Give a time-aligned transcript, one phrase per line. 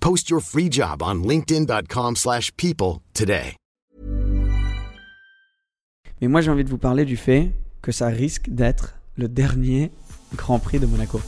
[0.00, 3.56] Post your free job on linkedin.com/people slash people today.
[6.20, 9.90] Mais moi, j'ai envie de vous parler du fait que ça risque d'être le dernier
[10.36, 11.20] Grand Prix de Monaco.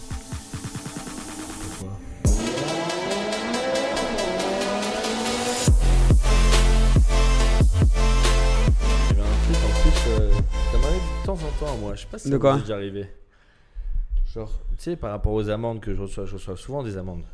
[9.11, 10.33] Il y avait un truc en plus, euh,
[10.73, 11.95] ça m'arrive de temps en temps, moi.
[11.95, 13.06] Je sais pas si De ça quoi déjà arrivé.
[14.34, 17.25] Genre, tu sais, par rapport aux amendes que je reçois, je reçois souvent des amendes.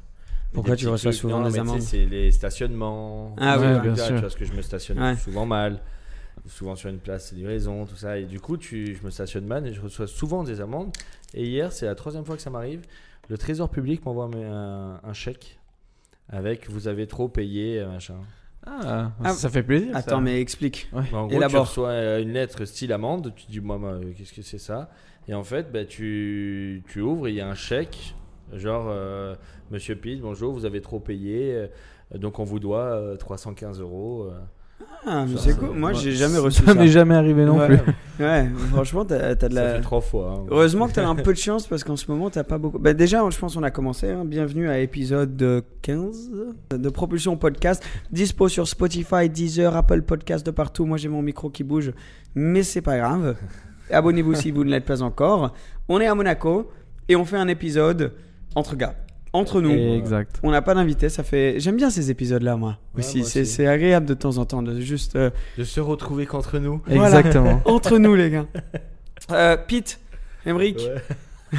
[0.52, 1.20] Pourquoi tu reçois trucs.
[1.20, 3.34] souvent Non, des tu amendes C'est les stationnements.
[3.38, 4.10] Ah trucs-là, bien Tu sûr.
[4.12, 5.16] vois, parce que je me stationne Ouais.
[5.16, 5.80] souvent mal.
[6.46, 8.18] Souvent sur une place, c'est livraison, tout ça.
[8.18, 10.91] Et du coup, tu, je me stationne mal et je reçois souvent des amendes.
[11.34, 12.80] Et hier, c'est la troisième fois que ça m'arrive.
[13.28, 15.58] Le trésor public m'envoie un, un chèque
[16.30, 18.14] avec vous avez trop payé, machin.
[18.66, 19.92] Ah, Ah, ça fait plaisir.
[19.92, 19.98] ça.
[19.98, 20.88] Attends, mais explique.
[20.92, 21.02] Ouais.
[21.12, 24.32] En gros, tu reçois euh, une lettre style amende, tu dis, moi, moi, euh, qu'est-ce
[24.32, 24.91] que c'est ça?
[25.26, 28.14] Et en fait, bah, tu, tu ouvres, il y a un chèque,
[28.54, 29.34] genre, euh,
[29.70, 34.28] Monsieur Pitt, bonjour, vous avez trop payé, euh, donc on vous doit euh, 315 euros.
[34.30, 34.38] euh.
[35.06, 35.70] Ah, mais Ça, c'est cool.
[35.70, 36.74] Moi, j'ai jamais reçu Ça ça.
[36.78, 37.66] m'est jamais arrivé non Ouais.
[37.78, 37.92] plus.
[38.20, 39.74] Ouais, franchement, t'as t'as de Ça la.
[39.76, 40.38] fait trois fois.
[40.41, 40.46] hein.
[40.50, 42.78] Heureusement que t'as un peu de chance parce qu'en ce moment, t'as pas beaucoup.
[42.80, 44.10] Bah, déjà, je pense qu'on a commencé.
[44.10, 44.25] hein.
[44.25, 46.31] Bienvenue à épisode euh, 15
[46.70, 47.84] de Propulsion Podcast.
[48.10, 50.84] Dispo sur Spotify, Deezer, Apple Podcast de partout.
[50.84, 51.92] Moi, j'ai mon micro qui bouge,
[52.34, 53.37] mais c'est pas grave.
[53.91, 55.54] Abonnez-vous si vous ne l'êtes pas encore.
[55.88, 56.70] On est à Monaco
[57.08, 58.12] et on fait un épisode
[58.58, 58.94] entre gars,
[59.32, 59.70] entre nous.
[59.70, 60.41] Exact.
[60.42, 61.60] On n'a pas d'invité, ça fait.
[61.60, 62.78] J'aime bien ces épisodes-là, moi.
[62.94, 63.50] Ouais, aussi, moi c'est aussi.
[63.52, 65.16] c'est agréable de temps en temps de juste.
[65.16, 66.82] euh, De se retrouver qu'entre nous.
[66.86, 67.19] Voilà.
[67.19, 67.60] Exactement.
[67.66, 68.46] entre nous, les gars.
[69.30, 70.00] Euh, Pete,
[70.46, 71.58] Emric, Ouais.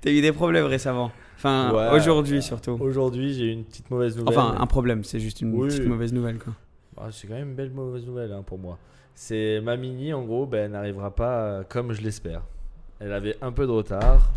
[0.00, 1.12] t'as eu des problèmes récemment.
[1.36, 1.96] Enfin, Ouais.
[1.96, 2.76] aujourd'hui surtout.
[2.80, 4.36] Aujourd'hui, j'ai eu une petite mauvaise nouvelle.
[4.38, 5.68] Enfin, un problème, c'est juste une Oui.
[5.68, 6.52] petite mauvaise nouvelle, quoi.
[6.96, 8.78] Ah, c'est quand même une belle mauvaise nouvelle hein, pour moi.
[9.14, 12.42] C'est ma mini, en gros, ben, elle n'arrivera pas euh, comme je l'espère.
[13.00, 14.30] Elle avait un peu de retard.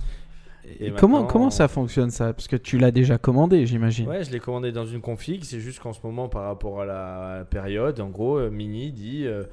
[0.79, 2.33] Et comment, comment ça fonctionne ça?
[2.33, 4.07] Parce que tu l'as déjà commandé, j'imagine.
[4.07, 5.43] Ouais, je l'ai commandé dans une config.
[5.43, 9.25] C'est juste qu'en ce moment, par rapport à la, période, en gros, euh, Mini dit
[9.25, 9.43] euh,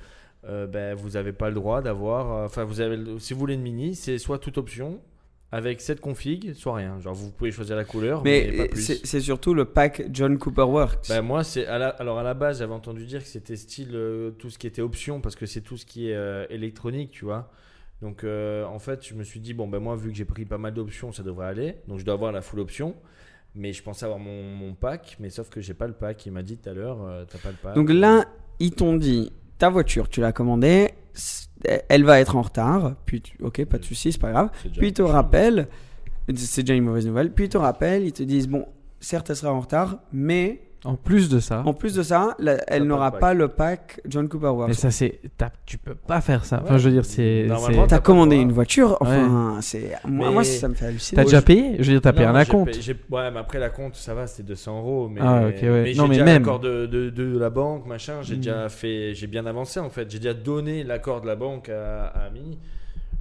[0.49, 2.45] euh, ben, vous n'avez pas le droit d'avoir.
[2.45, 5.01] Enfin, vous avez, le- si vous voulez une Mini, c'est soit toute option
[5.53, 6.99] avec cette config, soit rien.
[6.99, 10.63] Genre, vous pouvez choisir la couleur, mais, Mais c'est c'est surtout le pack John Cooper
[10.63, 11.09] Works.
[11.11, 14.49] Ben, moi, c'est alors à la base, j'avais entendu dire que c'était style euh, tout
[14.49, 17.51] ce qui était option parce que c'est tout ce qui est euh, électronique, tu vois.
[18.03, 20.45] Donc euh, en fait, je me suis dit bon ben moi vu que j'ai pris
[20.45, 21.77] pas mal d'options, ça devrait aller.
[21.89, 22.95] Donc je dois avoir la full option.
[23.55, 26.25] Mais je pensais avoir mon, mon pack, mais sauf que j'ai pas le pack.
[26.27, 27.75] Il m'a dit tout à l'heure, euh, t'as pas le pack.
[27.75, 28.25] Donc là,
[28.61, 30.93] ils t'ont dit ta voiture, tu l'as commandée,
[31.89, 32.97] elle va être en retard.
[33.05, 34.51] Puis, tu- ok, pas de souci, c'est pas grave.
[34.79, 35.69] Puis ils te rappellent,
[36.35, 37.31] c'est déjà une mauvaise nouvelle.
[37.33, 38.67] Puis ils te rappellent, ils te disent bon,
[39.01, 41.63] certes, elle sera en retard, mais En plus de ça.
[41.65, 44.69] en plus de ça, la- elle n'aura pas le pack John Cooper Works.
[44.69, 45.21] Mais ça, c'est.
[45.65, 46.61] Tu peux pas faire ça.
[46.65, 47.47] Enfin, je veux dire, c'est.
[47.89, 51.17] T'as commandé une voiture, enfin, c'est moi, ça me fait halluciner.
[51.17, 51.75] T'as déjà payé?
[51.79, 52.75] Je veux dire, t'as payé un acompte.
[53.11, 55.09] Ouais, mais après la compte, ça va, c'était 200 euros.
[55.09, 55.83] Mais, Ah, ok, ouais.
[55.85, 56.43] mais Non, j'ai mais déjà même.
[56.43, 58.23] l'accord de, de, de la banque, machin.
[58.23, 58.39] J'ai Mm.
[58.41, 60.11] déjà fait, j'ai bien avancé en fait.
[60.11, 62.59] J'ai déjà donné l'accord de la banque à, à Mini.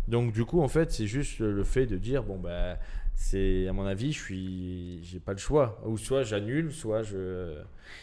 [0.07, 2.77] Donc du coup, en fait, c'est juste le fait de dire bon bah,
[3.21, 5.79] c'est à mon avis, je suis, j'ai pas le choix.
[5.85, 7.53] Ou soit j'annule, soit je.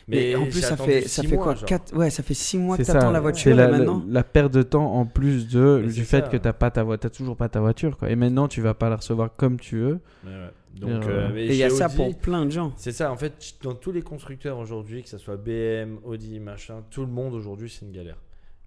[0.06, 2.76] Mais en plus, ça fait, ça six fait mois, quoi Ouais, ça fait 6 mois
[2.76, 3.12] que C'est t'attends ça.
[3.12, 4.04] la voiture la, maintenant.
[4.08, 6.28] la perte de temps en plus de, Mais du fait ça.
[6.28, 8.10] que t'as pas ta voiture, t'as toujours pas ta voiture, quoi.
[8.10, 9.98] Et maintenant, tu vas pas la recevoir comme tu veux.
[10.24, 10.50] Ouais, ouais.
[10.80, 12.72] Donc, Et, euh, euh, mais Et il y a ça pour plein de gens.
[12.76, 16.84] C'est ça, en fait, dans tous les constructeurs aujourd'hui, que ce soit BM, Audi, machin,
[16.90, 18.18] tout le monde aujourd'hui, c'est une galère.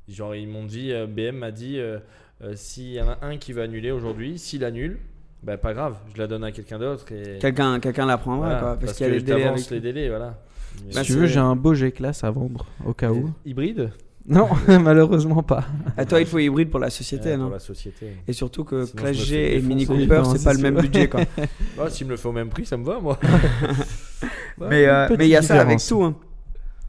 [0.10, 2.00] Genre, ils m'ont dit, euh, BM m'a dit, euh,
[2.44, 4.98] euh, s'il y en a un qui va annuler aujourd'hui, s'il annule,
[5.44, 7.06] bah pas grave, je la donne à quelqu'un d'autre.
[7.12, 9.72] Et Quelqu'un quelqu'un la prendra, voilà, quoi, parce, qu'il y a les délais t'avances avec.
[9.72, 10.38] les délais, voilà.
[10.86, 13.30] Mais- Si Bah, tu veux, j'ai un beau G-Class à vendre, au cas où.
[13.46, 13.92] Hybride?
[14.28, 15.64] Non, malheureusement pas.
[15.98, 17.46] À toi, il faut hybride pour la société, Ouais, non?
[17.46, 18.06] pour la société.
[18.28, 19.88] Et surtout que Sinon, me G et Mini.
[19.88, 21.22] Cooper, c'est pas le même budget, quoi.
[21.80, 23.18] Oh, S'il me le fait au même prix, ça me va, moi.
[24.60, 26.04] mais euh, mais il y a ça avec tout.
[26.04, 26.16] hein.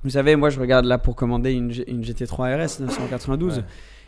[0.04, 3.58] Vous savez, moi, je regarde là pour commander une, G- une GT3 RS 992.
[3.58, 3.64] Ouais.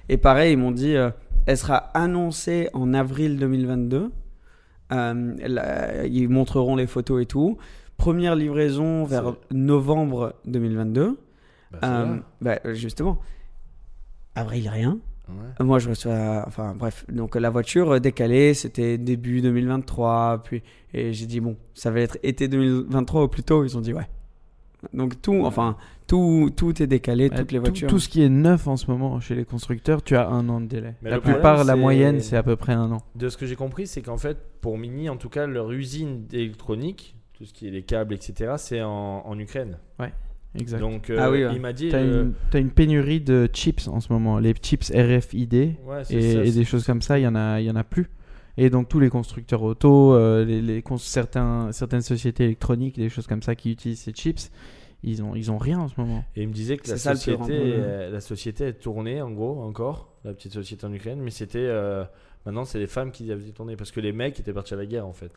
[0.08, 1.11] Et pareil, ils m'ont dit, euh,
[1.46, 4.11] elle sera annoncée en avril 2022.
[4.94, 7.58] Euh, là, ils montreront les photos et tout.
[7.96, 11.19] Première livraison vers novembre 2022.
[11.73, 13.19] Bah, Euh, bah, justement,
[14.35, 14.99] avril rien.
[15.29, 15.64] Ouais.
[15.64, 16.44] Moi, je reçois.
[16.46, 17.06] Enfin, bref.
[17.08, 20.43] Donc, la voiture euh, décalée, c'était début 2023.
[20.44, 20.62] Puis,
[20.93, 23.64] et j'ai dit, bon, ça va être été 2023 au plus tôt.
[23.64, 24.06] Ils ont dit, ouais.
[24.92, 25.76] Donc, tout, enfin,
[26.06, 27.88] tout, tout est décalé, Ouais, toutes les tout- voitures.
[27.88, 30.60] Tout, ce qui est neuf en ce moment chez les constructeurs, tu as un an
[30.60, 30.94] de délai.
[31.02, 33.02] Mais la le plupart, la moyenne, c'est à peu près un an.
[33.14, 36.26] De ce que j'ai compris, c'est qu'en fait, pour Mini, en tout cas, leur usine
[36.26, 39.78] d'électronique, tout ce qui est les câbles, etc., c'est en, en Ukraine.
[40.56, 40.78] Exact.
[40.78, 41.50] Donc, euh, Ah oui, ouais.
[41.52, 41.88] il m'a dit.
[41.88, 44.38] T'as euh, une, pénurie de chips en ce moment.
[44.38, 45.52] Les chips RFID
[45.84, 47.75] ouais, et, ça, et des choses comme ça, il y en a, il y en
[47.76, 48.08] a plus.
[48.56, 53.09] Et donc tous les constructeurs auto, euh, les, les cons- certains, certaines sociétés électroniques, des
[53.09, 54.51] choses comme ça qui utilisent ces chips,
[55.03, 56.25] ils ont, ils ont rien en ce moment.
[56.37, 59.61] Et il me disait que la ça société, euh, la société est tournée en gros
[59.62, 62.05] encore, la petite société en Ukraine, mais c'était euh,
[62.47, 64.87] maintenant c'est les femmes qui avaient tourné parce que les mecs étaient partis à la
[64.87, 65.33] guerre en fait.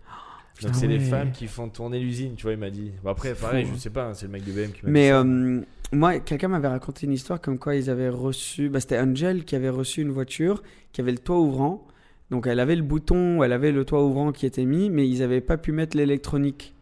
[0.61, 2.91] Donc Putain, c'est les femmes qui font tourner l'usine, tu vois, il m'a dit.
[3.03, 3.79] Bon, après, pareil, Fou, je hein.
[3.79, 4.91] sais pas, hein, c'est le mec de BM qui m'a dit.
[4.91, 5.61] Mais euh,
[5.91, 8.67] moi, quelqu'un m'avait raconté une histoire comme quoi ils avaient reçu.
[8.69, 11.85] Bah, C'était Angel qui avait reçu une voiture qui avait le toit ouvrant.
[12.29, 15.19] Donc elle avait le bouton, elle avait le toit ouvrant qui était mis, mais ils
[15.19, 16.76] n'avaient pas pu mettre l'électronique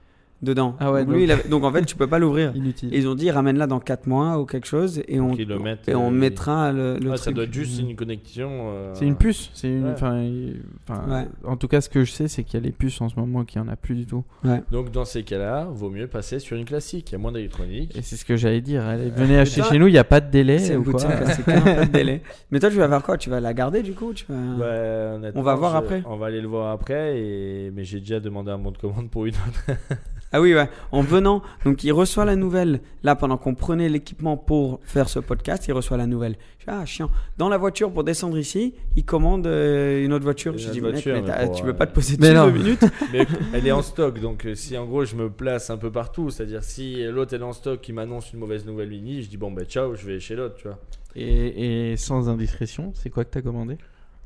[0.45, 0.75] dedans.
[0.79, 2.51] Ah ouais, donc, lui, donc- il avait- donc en fait, tu peux pas l'ouvrir.
[2.55, 2.93] Inutile.
[2.93, 5.41] Et Ils ont dit ramène-la dans 4 mois ou quelque chose et on, le
[5.87, 7.35] et on euh, mettra le, le Ouais, ça truc.
[7.35, 8.49] doit être juste une connexion.
[8.71, 9.49] euh, C'est une puce.
[9.53, 9.85] C'est une.
[9.85, 9.91] Ouais.
[9.93, 11.27] enfin, il- enfin, Ouais.
[11.43, 13.19] En tout cas, ce que je sais, c'est qu'il y a les puces en ce
[13.19, 14.23] moment qui en a plus du tout.
[14.71, 17.95] Donc dans ces cas-là, vaut mieux passer sur une classique, il y a moins d'électronique.
[17.97, 18.83] Et c'est ce que j'allais dire.
[18.85, 20.59] Allez, venez acheter toi- chez nous, il n'y a pas de délai.
[20.59, 22.21] C'est de délai.
[22.51, 23.17] Mais toi, tu vas faire quoi?
[23.17, 24.13] Tu vas la garder du coup?
[24.13, 25.17] Tu vas...
[25.35, 26.03] On va voir après.
[26.05, 27.71] On va aller le voir après, et...
[27.73, 29.65] mais j'ai déjà demandé un bon de commande pour une autre.
[30.31, 30.69] Ah oui, ouais.
[30.91, 32.81] En venant, donc il reçoit la nouvelle.
[33.03, 36.35] Là, pendant qu'on prenait l'équipement pour faire ce podcast, il reçoit la nouvelle.
[36.59, 37.09] Je fais, ah, chiant.
[37.37, 40.51] Dans la voiture pour descendre ici, il commande euh, une autre voiture.
[40.53, 41.93] Une Je autre dis, mec, voiture, mais mais t'as- pour, tu veux euh, pas te
[41.93, 42.47] poser Mais non.
[42.47, 42.83] deux minutes
[43.13, 45.91] Mais elle est en stock, donc euh, si en gros je me place un peu
[45.91, 49.29] partout, c'est-à-dire si l'autre elle est en stock qui m'annonce une mauvaise nouvelle mini, je
[49.29, 50.79] dis bon bah ciao, je vais chez l'autre, tu vois.
[51.15, 53.77] Et, et sans indiscrétion, c'est quoi que t'as commandé?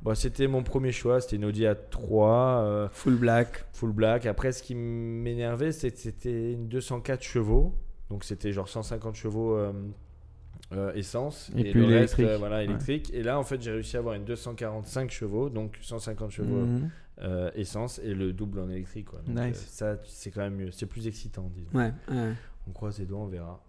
[0.01, 3.65] Bon, c'était mon premier choix, c'était une Audi A3 euh, Full black.
[3.73, 4.25] full black.
[4.25, 7.73] Après, ce qui m'énervait, c'était une 204 chevaux,
[8.09, 9.73] donc c'était genre 150 chevaux euh,
[10.71, 12.25] euh, essence Et puis le reste, l'électrique.
[12.27, 13.11] euh, voilà, électrique.
[13.13, 16.89] Et là, en fait, j'ai réussi à avoir une 245 chevaux, donc 150 chevaux Mhm.
[17.21, 19.07] euh, essence et le double en électrique.
[19.07, 19.19] Quoi.
[19.27, 19.57] Donc, Nice.
[19.81, 21.77] euh, ça, c'est quand même mieux, c'est plus excitant, disons.
[21.77, 22.33] Ouais, ouais.
[22.69, 23.61] On croise les doigts, on verra.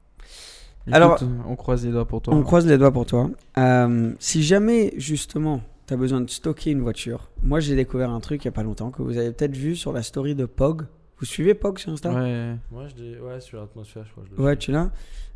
[0.87, 2.35] Écoute, Alors- on croise les doigts pour toi.
[2.35, 3.31] On croise les doigts pour toi.
[3.59, 5.61] Euh, si jamais, justement,
[5.91, 8.53] tu as besoin de stocker une voiture, moi j'ai découvert un truc il y a
[8.53, 10.83] pas longtemps que vous avez peut-être vu sur la story de Pog.
[11.19, 12.13] Vous suivez Pog sur Insta?
[12.13, 12.55] Ouais.
[12.71, 14.23] Moi, je dis, ouais, sur l'atmosphère, je crois.
[14.31, 14.59] Je le Ouais, suis.
[14.67, 14.93] tu l'as?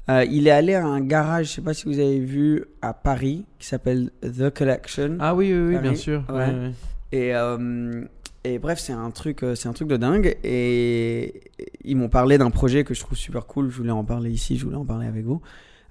[0.08, 2.94] Euh, il est allé à un garage, je sais pas si vous avez vu, à
[2.94, 5.16] Paris, qui s'appelle The Collection.
[5.18, 6.22] Ah oui, oui, oui, bien sûr.
[6.28, 6.34] Ouais.
[6.36, 6.72] Ouais, ouais.
[7.10, 8.04] Et, euh,
[8.44, 10.36] et bref, c'est un truc, euh, c'est un truc de dingue.
[10.44, 11.42] Et
[11.84, 13.70] ils m'ont parlé d'un projet que je trouve super cool.
[13.70, 15.42] Je voulais en parler ici, je voulais en parler avec vous.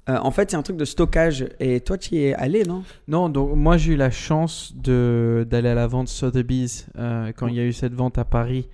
[0.09, 1.45] Euh, en fait, c'est un truc de stockage.
[1.61, 2.83] Et toi, tu y es allé, non?
[3.07, 7.47] Non, donc moi j'ai eu la chance de d'aller à la vente Sotheby's euh, quand
[7.47, 8.67] il y a eu cette vente à Paris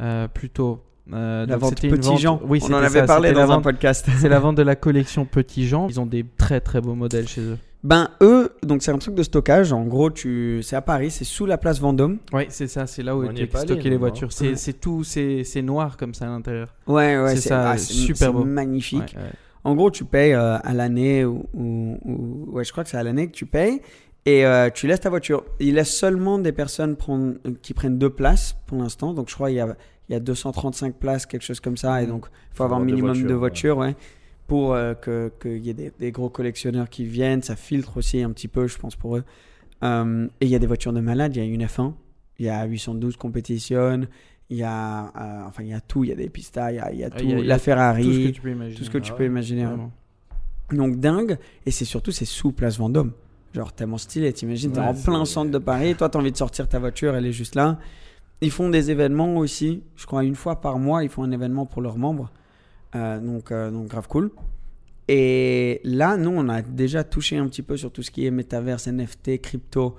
[0.00, 0.80] euh, plus tôt.
[1.12, 2.40] Euh, La donc vente Petit vente- Jean.
[2.48, 4.08] Oui, On en avait ça, parlé dans la un vente- podcast.
[4.18, 5.86] C'est la vente de la collection Petit Jean.
[5.88, 7.58] Ils ont des très très beaux modèles chez eux.
[7.84, 9.72] Ben, eux, donc c'est un truc de stockage.
[9.74, 10.60] En gros, tu...
[10.62, 12.16] c'est à Paris, c'est sous la place Vendôme.
[12.32, 14.32] Oui, c'est ça, c'est là où étaient stockées les voitures.
[14.32, 14.56] C'est Ouais.
[14.56, 16.74] c'est tout, c'est c'est noir comme ça à l'intérieur.
[16.86, 18.44] Ouais, ouais, C'est c'est ça, ah, c'est- super beau.
[18.44, 19.00] magnifique.
[19.14, 19.30] Ouais, ouais.
[19.64, 22.96] En gros, tu payes euh, à l'année ou, ou- ou- ouais, je crois que c'est
[22.98, 23.80] à l'année que tu payes
[24.26, 25.44] et euh, tu laisses ta voiture.
[25.60, 29.12] Il laisse seulement des personnes prendre, qui prennent deux places pour l'instant.
[29.14, 29.76] Donc je crois qu'il y a,
[30.08, 32.02] il y a 235 places, quelque chose comme ça.
[32.02, 33.96] Et donc il faut avoir un minimum de voitures, ouais,
[34.46, 37.42] pour euh, que qu'il y ait des, des gros collectionneurs qui viennent.
[37.42, 39.24] Ça filtre aussi un petit peu, je pense pour eux.
[39.82, 41.34] Euh, et il y a des voitures de malades.
[41.36, 41.92] Il y a une F1,
[42.38, 44.02] il y a 812 Competition.
[44.50, 46.04] Il y a, euh, enfin, il y a tout.
[46.04, 47.24] Il y a des pistas, il y a, il y a Ah, tout.
[47.24, 48.76] il y a- il y la a Ferrari, Tout ce que tu peux imaginer.
[48.78, 49.62] tout ce que tu Ah peux ouais, imaginer.
[49.62, 49.68] ouais.
[49.68, 49.92] Vraiment.
[50.72, 51.38] Donc dingue.
[51.66, 53.12] Et c'est surtout, c'est sous Place Vendôme.
[53.54, 54.32] Genre tellement stylé.
[54.32, 55.94] T'imagines, t'es Ouais, en plein centre de Paris.
[55.94, 57.78] Toi, t'as envie de sortir ta voiture, elle est juste là.
[58.40, 59.82] Ils font des événements aussi.
[59.96, 62.30] Je crois une fois par mois, ils font un événement pour leurs membres.
[62.96, 64.30] Euh, donc, euh, donc grave cool.
[65.08, 68.30] Et là, nous, on a déjà touché un petit peu sur tout ce qui est
[68.30, 69.96] métaverse, NFT, crypto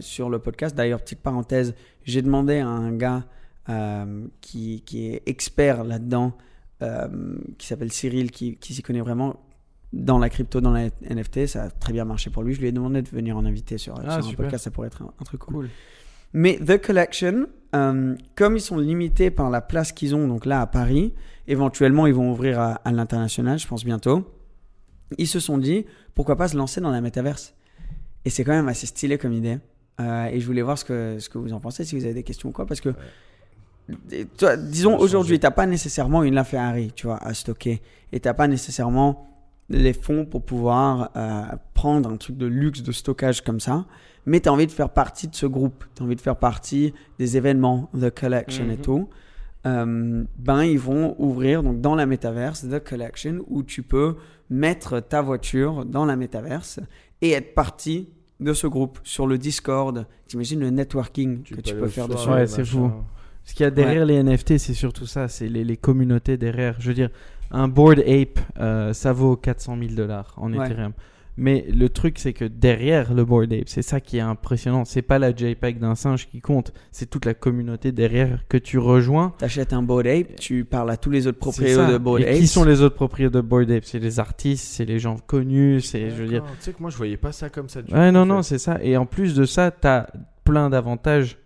[0.00, 0.74] sur le podcast.
[0.76, 3.24] D'ailleurs, petite parenthèse, j'ai demandé à un gars
[3.68, 6.32] euh, qui, qui est expert là-dedans,
[6.82, 9.40] euh, qui s'appelle Cyril, qui, qui s'y connaît vraiment
[9.92, 11.46] dans la crypto, dans la NFT.
[11.46, 12.54] Ça a très bien marché pour lui.
[12.54, 14.64] Je lui ai demandé de venir en invité sur, Ah, sur un podcast.
[14.64, 15.54] Ça pourrait être un, un truc cool.
[15.54, 15.68] Cool.
[16.32, 20.60] Mais The Collection, euh, comme ils sont limités par la place qu'ils ont, donc là
[20.60, 21.14] à Paris,
[21.46, 24.28] éventuellement ils vont ouvrir à, à l'international, je pense bientôt.
[25.16, 27.54] Ils se sont dit, pourquoi pas se lancer dans la métaverse?
[28.24, 29.58] Et c'est quand même assez stylé comme idée.
[30.00, 32.14] Euh, et je voulais voir ce que, ce que vous en pensez, si vous avez
[32.14, 32.88] des questions ou quoi, parce que,
[34.36, 38.48] toi, disons aujourd'hui, t'as pas nécessairement une LaFerrari, tu vois, à stocker, et t'as pas
[38.48, 39.28] nécessairement
[39.68, 41.42] les fonds pour pouvoir euh,
[41.74, 43.86] prendre un truc de luxe de stockage comme ça,
[44.26, 46.36] mais tu as envie de faire partie de ce groupe, tu as envie de faire
[46.36, 48.76] partie des événements, The Collection et Mhm.
[48.78, 49.08] tout.
[49.66, 54.16] Euh, ben ils vont ouvrir donc dans la métaverse The Collection où tu peux
[54.50, 56.80] mettre ta voiture dans la métaverse
[57.22, 58.10] et être partie
[58.40, 60.06] de ce groupe sur le Discord.
[60.26, 62.28] T'imagines le networking que tu peux faire soir, dessus.
[62.28, 62.90] Ouais, c'est fou.
[63.44, 66.76] Ce qu'il y a derrière les NFT, c'est surtout ça, c'est les, les communautés derrière.
[66.80, 67.10] Je veux dire,
[67.50, 70.66] un Board Ape, euh, ça vaut 400 000 dollars en Ouais.
[70.66, 70.92] Ethereum.
[71.36, 74.84] Mais le truc, c'est que derrière le Board Ape, c'est ça qui est impressionnant.
[74.84, 78.78] C'est pas la JPEG d'un singe qui compte, c'est toute la communauté derrière que tu
[78.78, 79.34] rejoins.
[79.38, 82.36] T'achètes un Bored Ape, tu parles à tous les autres propriétaires de Bored Et Apes.
[82.38, 85.80] qui sont les autres propriétaires de Board Ape C'est les artistes, c'est les gens connus,
[85.80, 86.44] c'est, je veux dire.
[86.44, 87.82] Tu sais que moi, je voyais pas ça comme ça.
[87.82, 88.78] du Ouais, non, en non, c'est ça.
[88.80, 90.08] Et en plus de ça, tu as
[90.44, 91.36] plein d'avantages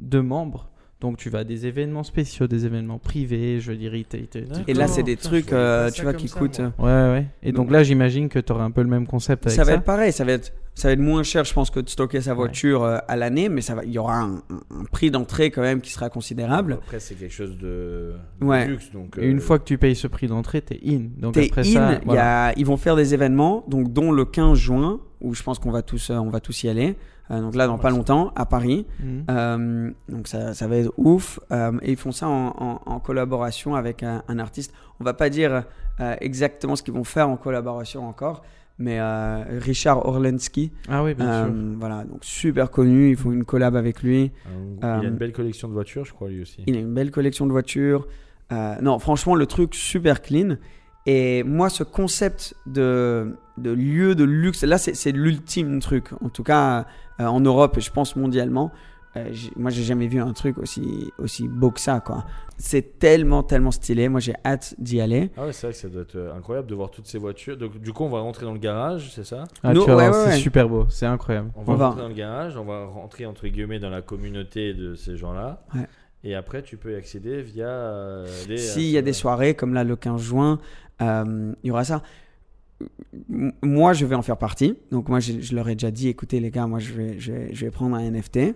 [0.00, 0.68] de membres.
[1.00, 3.60] Donc, tu vas à des événements spéciaux, des événements privés.
[3.60, 6.60] Je te- tu- Et là, c'est des Putain, trucs, euh, tu vois, qui ça, coûtent.
[6.78, 6.86] moi.
[6.86, 7.26] Ouais, ouais.
[7.42, 9.64] Et Donc- donc là, j'imagine que tu auras un peu le même concept avec ça
[9.64, 9.70] ça.
[9.70, 11.88] va être pareil, ça va être, ça va être moins cher, je pense, que de
[11.90, 14.36] stocker sa voiture euh, à l'année, mais ça va, il y aura un,
[14.70, 16.72] un prix d'entrée quand même qui sera considérable.
[16.82, 18.66] Après, c'est quelque chose de, de Ouais.
[18.66, 18.90] luxe.
[18.92, 21.08] Donc, Et une euh, fois que tu payes ce prix d'entrée, t'es in.
[21.18, 24.12] Donc T'es après in, ça, il y a, ils vont faire des événements, donc dont
[24.12, 26.96] le 15 juin, où je pense qu'on va tous, on va tous y aller.
[27.30, 28.86] Euh, donc là, dans pas longtemps, à Paris.
[29.00, 29.24] Mhm.
[29.30, 31.40] Euh, donc ça, ça va être ouf.
[31.50, 34.72] Euh, et ils font ça en, en- en collaboration avec un, un artiste.
[35.00, 35.64] On va pas dire
[36.00, 38.42] euh, exactement ce qu'ils vont faire en collaboration encore,
[38.78, 41.54] mais euh, Richard Orlensky, Ah oui, bien euh, sûr.
[41.78, 43.10] voilà, donc super connu.
[43.10, 44.30] Ils font une collab avec lui.
[44.82, 46.62] un- il a une belle collection de voitures, je crois, lui aussi.
[46.66, 48.06] Il a une belle collection de voitures.
[48.52, 50.56] Euh, non, franchement, le truc super clean.
[51.06, 56.08] Et moi, ce concept de, de lieu de luxe, là, c'est l'ultime truc.
[56.22, 56.86] En tout cas,
[57.20, 58.72] euh, en Europe et je pense mondialement.
[59.16, 62.26] Euh, moi, j'ai jamais vu un truc aussi, aussi beau que ça, quoi.
[62.58, 64.08] C'est tellement, tellement stylé.
[64.10, 65.30] Moi, j'ai hâte d'y aller.
[65.38, 67.56] Ah ouais, c'est vrai que ça doit être euh, incroyable de voir toutes ces voitures.
[67.56, 69.44] Donc, du coup, on va rentrer dans le garage, c'est ça?
[69.62, 70.36] Ah, ouais, ouais, c'est ouais.
[70.36, 70.86] super beau.
[70.90, 71.50] C'est incroyable.
[71.56, 74.02] On va On va- rentrer dans le garage, on va rentrer entre guillemets dans la
[74.02, 75.62] communauté de ces gens-là.
[75.74, 75.86] Ouais.
[76.24, 78.58] Et après, tu peux y accéder via euh, les.
[78.58, 82.02] S'il y a des soirées comme là le 15 juin, euh, il y aura ça.
[83.62, 84.76] Moi, je vais en faire partie.
[84.90, 87.32] Donc, moi, je, je leur ai déjà dit écoutez, les gars, moi, je vais, je
[87.32, 88.54] vais, je vais prendre un NFT.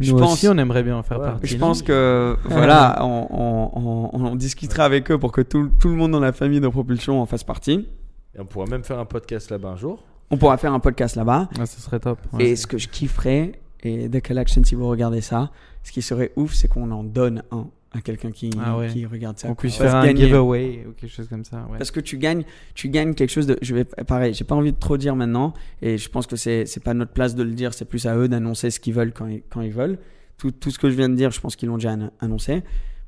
[0.00, 1.26] Je Nous pense- aussi, on aimerait bien en faire Ouais.
[1.26, 1.46] partie.
[1.48, 3.70] Je pense que voilà, on, on-
[4.14, 6.68] on- on discutera avec eux pour que tout, tout le monde dans la famille de
[6.68, 7.88] propulsion en fasse partie.
[8.36, 10.04] Et on pourra même faire un podcast là-bas un jour.
[10.30, 11.48] On pourra faire un podcast là-bas.
[11.58, 12.18] Ah, ce serait top.
[12.34, 12.44] ouais.
[12.50, 13.52] Et ce que je kifferais,
[13.82, 15.50] et The Collection, si vous regardez ça,
[15.82, 18.88] ce qui serait ouf, c'est qu'on en donne un à quelqu'un qui, Ah ouais.
[18.88, 19.48] qui regarde ça.
[19.48, 21.66] On puisse faire un giveaway ou quelque chose comme ça.
[21.70, 21.78] Ouais.
[21.78, 23.58] Parce que tu gagnes, tu gagnes quelque chose de.
[23.62, 26.66] Je vais pareil, j'ai pas envie de trop dire maintenant, et je pense que c'est
[26.66, 29.12] c'est pas notre place de le dire, c'est plus à eux d'annoncer ce qu'ils veulent
[29.12, 29.98] quand ils, quand ils veulent.
[30.36, 32.62] Tout, tout ce que je viens de dire, je pense qu'ils l'ont déjà an- annoncé,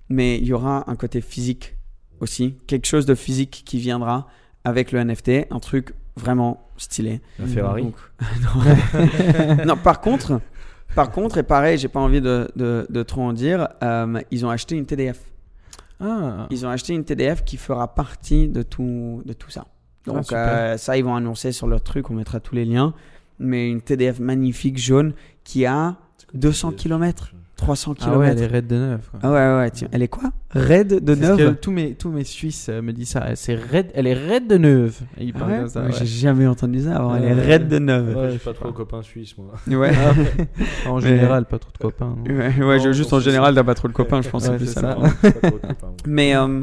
[0.08, 1.76] mais il y aura un côté physique
[2.20, 4.26] aussi, quelque chose de physique qui viendra
[4.64, 7.20] avec le NFT, un truc vraiment stylé.
[7.38, 7.82] La Ferrari.
[7.84, 7.94] Donc,
[9.58, 9.64] non.
[9.66, 10.40] non, par contre,
[10.94, 14.44] par contre, et pareil, j'ai pas envie de, de, de trop en dire, euh, ils
[14.46, 15.20] ont acheté une TDF.
[16.00, 19.66] Ah, Ils ont acheté une TDF qui fera partie de tout, de tout ça.
[19.66, 22.94] Ah, Donc euh, ça, ils vont annoncer sur leur truc, on mettra tous les liens.
[23.38, 25.12] Mais une TDF magnifique jaune
[25.44, 25.96] qui a
[26.34, 28.52] 200 km, 300 ah ouais, elle est km.
[28.52, 29.08] raide de neuf.
[29.10, 29.20] quoi.
[29.22, 30.30] Ah ouais, ouais, tiens, elle est quoi?
[30.50, 33.26] Raide de C'est ce que neuve tous mes tous mes Suisses euh, me disent ça.
[33.36, 34.90] C'est raide, elle est raide de.
[35.18, 35.82] Et ils Ah parlent ouais comme ça.
[35.82, 35.92] Ouais.
[35.92, 37.40] J'ai jamais entendu ça avant, elle est Ouais.
[37.42, 37.76] raide de.
[37.92, 39.52] Après, Ouais, j'ai pas trop de copains suisses, moi.
[39.78, 39.90] Ouais,
[40.88, 42.16] En Mais- général, pas trop de copains.
[42.26, 42.34] non.
[42.34, 44.50] ouais, ouais, je- Non, juste en général, t'as pas trop de copains, je pense, c'est
[44.50, 44.80] Ouais, plus c'est ça.
[44.80, 44.94] ça.
[44.94, 45.94] Non, j'ai pas trop de copains, moi.
[46.06, 46.60] Mais, euh,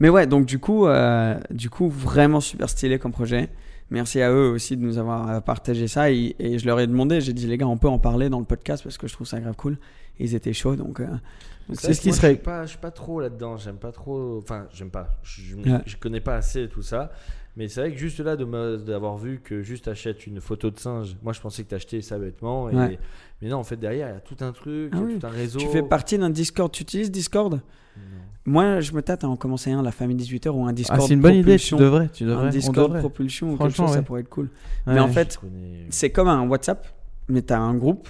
[0.00, 3.48] mais ouais, donc du coup, euh, du coup, vraiment super stylé comme projet.
[3.90, 6.10] Merci à eux aussi de nous avoir euh, partagé ça.
[6.10, 8.38] Et, et je leur ai demandé, j'ai dit, les gars, on peut en parler dans
[8.38, 9.78] le podcast parce que je trouve ça grave cool.
[10.18, 11.00] Et ils étaient chauds, donc.
[11.00, 11.06] euh,
[11.72, 13.56] C'est ce qui serait- Je suis pas, je suis pas trop là-dedans.
[13.56, 14.38] J'aime pas trop.
[14.38, 15.18] Enfin, j'aime pas.
[15.22, 15.80] Je, Ouais.
[15.86, 17.12] je connais pas assez tout ça.
[17.56, 21.16] Mais c'est vrai que juste là, d'avoir vu que juste achète une photo de singe,
[21.24, 22.68] moi je pensais que t'achetais ça bêtement.
[22.70, 22.74] Et...
[22.76, 22.98] Ouais.
[23.42, 25.06] Mais non, en fait, derrière, il y a tout un truc, Ah il y a
[25.06, 25.18] oui.
[25.18, 25.58] tout un réseau.
[25.58, 26.70] Tu fais partie d'un Discord.
[26.70, 27.60] Tu utilises Discord?
[28.46, 31.00] Moi, je me tâte à en commencer un, la famille 18h ou un Discord.
[31.02, 31.58] Ah, c'est une bonne idée.
[31.58, 31.76] Tu propulsion.
[31.78, 32.08] devrais.
[32.08, 32.46] Tu devrais.
[32.46, 33.00] Un Discord devrait.
[33.00, 34.48] propulsion ou quelque Franchement, chose, ça pourrait être cool.
[34.86, 34.94] Ouais.
[34.94, 36.86] Mais en fait, connais- c'est comme un WhatsApp,
[37.28, 38.08] mais tu as un groupe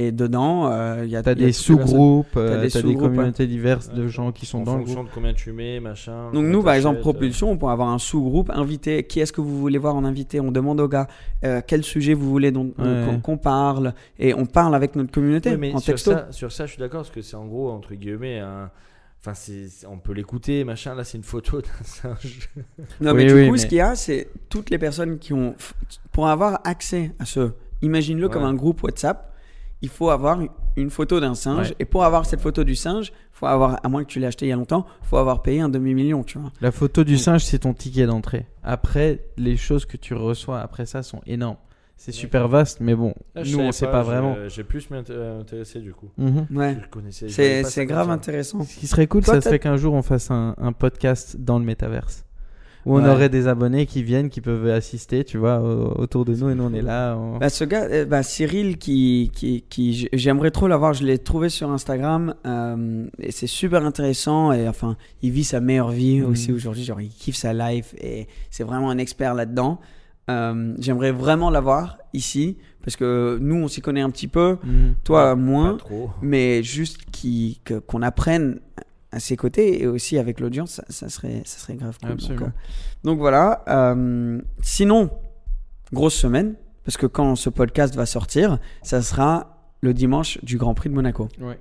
[0.00, 2.94] Et dedans, euh, il y a T'as il y a des sous-groupes, T'as euh, des
[2.94, 4.08] communautés diverses de Ouais.
[4.08, 5.08] gens qui sont en dans le fonction groupe.
[5.08, 6.26] de combien tu mets, machin.
[6.26, 9.02] Donc combien nous, par exemple, t'achètes, Propulsion, on peut avoir un sous-groupe invité.
[9.02, 11.08] Qui est-ce que vous voulez voir en invité On demande aux gars
[11.44, 13.18] euh, quel sujet vous voulez euh, Ouais.
[13.24, 13.92] qu'on parle.
[14.20, 16.12] Et on parle avec notre communauté Oui, mais en sur texto.
[16.12, 18.70] ça, sur ça, je suis d'accord parce que c'est en gros entre guillemets un.
[19.20, 19.32] Enfin,
[19.88, 20.94] on peut l'écouter, machin.
[20.94, 22.50] Là, c'est une photo d'un singe.
[23.00, 25.18] Non, Oui, mais du oui, coup, mais- ce qu'il y a, c'est toutes les personnes
[25.18, 25.54] qui ont.
[26.12, 27.50] Pour avoir accès à ce.
[27.82, 29.34] Imagine-le comme un groupe WhatsApp.
[29.80, 30.40] Il faut avoir
[30.76, 31.68] une photo d'un singe.
[31.68, 31.76] Ouais.
[31.78, 34.46] Et pour avoir cette photo du singe, faut avoir, à moins que tu l'aies acheté
[34.46, 36.50] il y a longtemps, faut avoir payé un demi-million, tu vois.
[36.60, 38.46] La photo du singe, c'est ton ticket d'entrée.
[38.64, 41.58] Après, les choses que tu reçois après ça sont énormes.
[42.00, 44.36] C'est super vaste, mais bon, Là, je nous, on savais sait pas je- vraiment.
[44.46, 46.08] J'ai plus m'intéresser du coup.
[46.16, 46.76] Ouais.
[46.90, 47.28] Connaissais.
[47.28, 48.62] je voyais C'est grave intéressant.
[48.62, 51.58] Ce qui serait cool, Toi, ça serait qu'un jour on fasse un, un podcast dans
[51.58, 52.24] le métaverse.
[52.86, 53.10] Où on Ouais.
[53.10, 56.54] aurait des abonnés qui viennent, qui peuvent assister, tu vois, au- autour de nous, et
[56.54, 57.16] nous on est là.
[57.18, 60.94] on- Bah, ce gars, euh, bah, Cyril, qui, qui, qui j'aimerais trop l'avoir.
[60.94, 64.52] Je l'ai trouvé sur Instagram euh, et c'est super intéressant.
[64.52, 66.30] Et enfin, il vit sa meilleure vie Mhm.
[66.30, 66.84] aussi aujourd'hui.
[66.84, 69.80] Genre, il kiffe sa life et c'est vraiment un expert là-dedans.
[70.28, 74.58] Euh, j'aimerais vraiment l'avoir ici parce que nous, on s'y connaît un petit peu.
[74.64, 74.94] Mhm.
[75.04, 75.76] Toi, moins.
[75.76, 76.10] trop.
[76.22, 76.98] Mais juste
[77.86, 78.60] qu'on apprenne
[79.10, 82.16] à ses côtés et aussi avec l'audience, ça, ça serait, ça serait grave cool.
[82.16, 82.46] Donc, euh,
[83.04, 83.64] donc voilà.
[83.68, 85.10] euh, sinon,
[85.92, 86.54] grosse semaine,
[86.84, 90.94] parce que quand ce podcast va sortir, ça sera le dimanche du Grand Prix de
[90.94, 91.28] Monaco.
[91.40, 91.58] Ouais.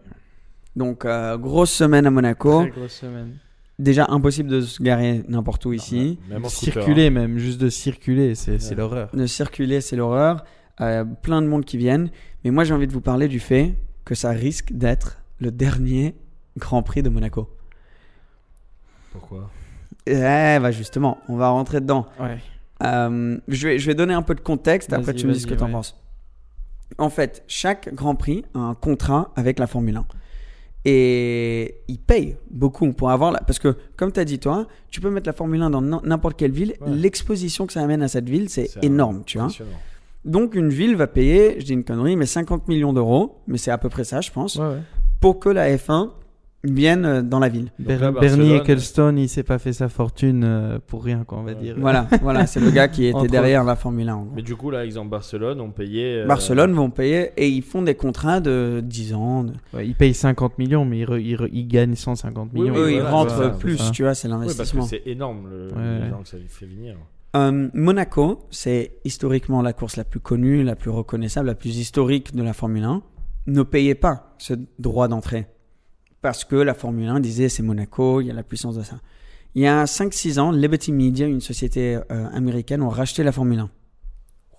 [0.76, 2.62] Donc, euh, grosse semaine à Monaco.
[2.62, 3.38] Très grosse semaine.
[3.80, 6.18] Déjà impossible de se garer n'importe où ici.
[6.30, 8.76] Même en scooter, Circuler même, juste de circuler, c'est Ouais.
[8.76, 9.10] l'horreur.
[9.14, 10.44] De circuler, c'est l'horreur.
[10.82, 12.10] Euh, plein de monde qui viennent.
[12.44, 16.16] Mais moi, j'ai envie de vous parler du fait que ça risque d'être le dernier
[16.58, 17.50] Grand Prix de Monaco.
[19.12, 19.50] Pourquoi?
[20.08, 20.14] Eh,
[20.60, 22.06] bah justement, on va rentrer dedans.
[22.20, 22.38] Ouais.
[22.84, 25.48] Euh, je, vais, je vais donner un peu de contexte, après tu me dis ce
[25.48, 25.72] que tu en ouais.
[25.72, 26.00] penses.
[26.98, 30.06] En fait, chaque Grand Prix a un contrat avec la Formule 1.
[30.90, 33.40] Et ils payent beaucoup pour avoir la...
[33.42, 36.38] Parce que, comme tu as dit toi, tu peux mettre la Formule 1 dans n'importe
[36.38, 36.76] quelle ville.
[36.80, 36.88] Ouais.
[36.92, 39.50] L'exposition que ça amène à cette ville, c'est énorme, tu vois.
[40.24, 43.72] Donc, une ville va payer, je dis une connerie, mais 50 millions d'euros, mais c'est
[43.72, 44.80] à peu près ça, je pense, Ouais, ouais.
[45.20, 46.10] pour que la F1
[46.64, 47.72] vienne euh, dans la ville.
[47.80, 51.38] Ber- là, Bernie Barcelone- Ecclestone, il s'est pas fait sa fortune euh, pour rien, quoi,
[51.38, 51.62] on va Ouais.
[51.62, 51.76] dire.
[51.80, 54.16] Voilà, voilà c'est le gars qui était Entre derrière la Formule 1.
[54.16, 54.34] en gros.
[54.36, 56.24] Mais du coup, là, exemple Barcelone, on payait.
[56.24, 59.44] euh, Barcelone vont payer et ils font des contrats de 10 ans.
[59.44, 62.62] de- Ouais, il paye 50 millions, mais il, re- il re- il gagne 150 Oui,
[62.62, 62.74] millions.
[62.74, 64.84] oui, Eux, ils voilà, rentrent voilà, plus, tu vois, c'est Oui, l'investissement.
[64.84, 66.00] c'est énorme le, Ouais.
[66.06, 66.96] les gens que ça lui fait venir.
[67.36, 72.36] Euh, Monaco, c'est historiquement la course la plus connue, la plus reconnaissable, la plus historique
[72.36, 73.04] de la Formule 1.
[73.48, 75.46] Ne payez pas ce droit d'entrée.
[76.22, 79.00] Parce que la Formule 1 disait c'est Monaco, il y a la puissance de ça.
[79.56, 83.60] Il y a 5-6 ans, Liberty Media, une société euh, américaine, ont racheté la Formule
[83.60, 83.70] 1.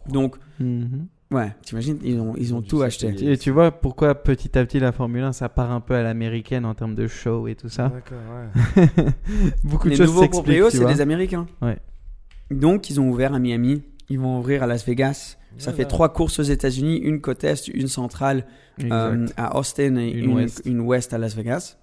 [0.09, 1.07] Donc, Mhm.
[1.31, 3.15] ouais, t'imagines, ils ont, ils ont tout acheté.
[3.31, 6.03] Et tu vois pourquoi petit à petit la Formule 1 ça part un peu à
[6.03, 9.13] l'américaine en termes de show et tout ça D'accord, ouais.
[9.65, 11.47] Beaucoup de Les choses nouveaux s'expliquent, proprios, tu c'est des Américains.
[11.63, 11.79] Ouais.
[12.51, 13.83] Donc, ils ont ouvert à Miami.
[14.09, 15.37] Ils vont ouvrir à Las Vegas.
[15.59, 18.47] Ça fait trois courses aux États-Unis, une côte est, une centrale
[18.83, 20.63] euh, à Austin et Une une, ouest.
[20.65, 21.77] une ouest à Las Vegas.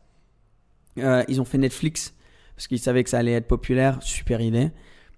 [0.98, 2.14] Euh, ils ont fait Netflix
[2.56, 3.98] parce qu'ils savaient que ça allait être populaire.
[4.02, 4.72] Super idée.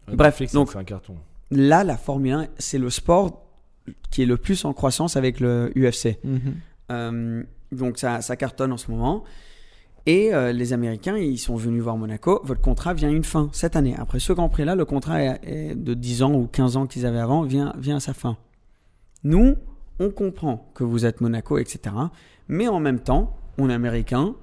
[0.07, 1.15] Ouais, Bref, Netflix, donc- un carton.
[1.51, 3.45] Là, la Formule 1, c'est le sport
[4.11, 6.17] qui est le plus en croissance avec le UFC.
[6.23, 6.39] Mhm.
[6.91, 9.23] Euh, donc ça, ça cartonne en ce moment.
[10.05, 12.41] Et euh, les Américains, ils sont venus voir Monaco.
[12.43, 13.93] Votre contrat vient à une fin cette année.
[13.97, 17.05] Après ce Grand Prix-là, le contrat est, est de 10 ans ou 15 ans qu'ils
[17.05, 18.37] avaient avant vient, vient à sa fin.
[19.27, 19.57] Nous,
[19.99, 21.93] on comprend que vous êtes Monaco, etc.
[22.47, 24.35] Mais en même temps, on est Américains.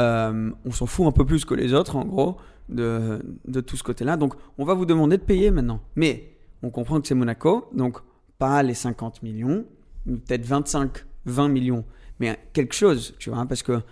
[0.00, 2.38] Euh, on s'en fout un peu plus que les autres, en gros,
[2.70, 4.16] de, de tout ce côté-là.
[4.16, 5.80] Donc, on va vous demander de payer maintenant.
[5.94, 7.98] Mais on comprend que c'est Monaco, donc
[8.38, 9.66] pas les 50 millions,
[10.06, 11.84] peut-être 25, 20 millions,
[12.18, 13.82] mais quelque chose, tu vois, parce que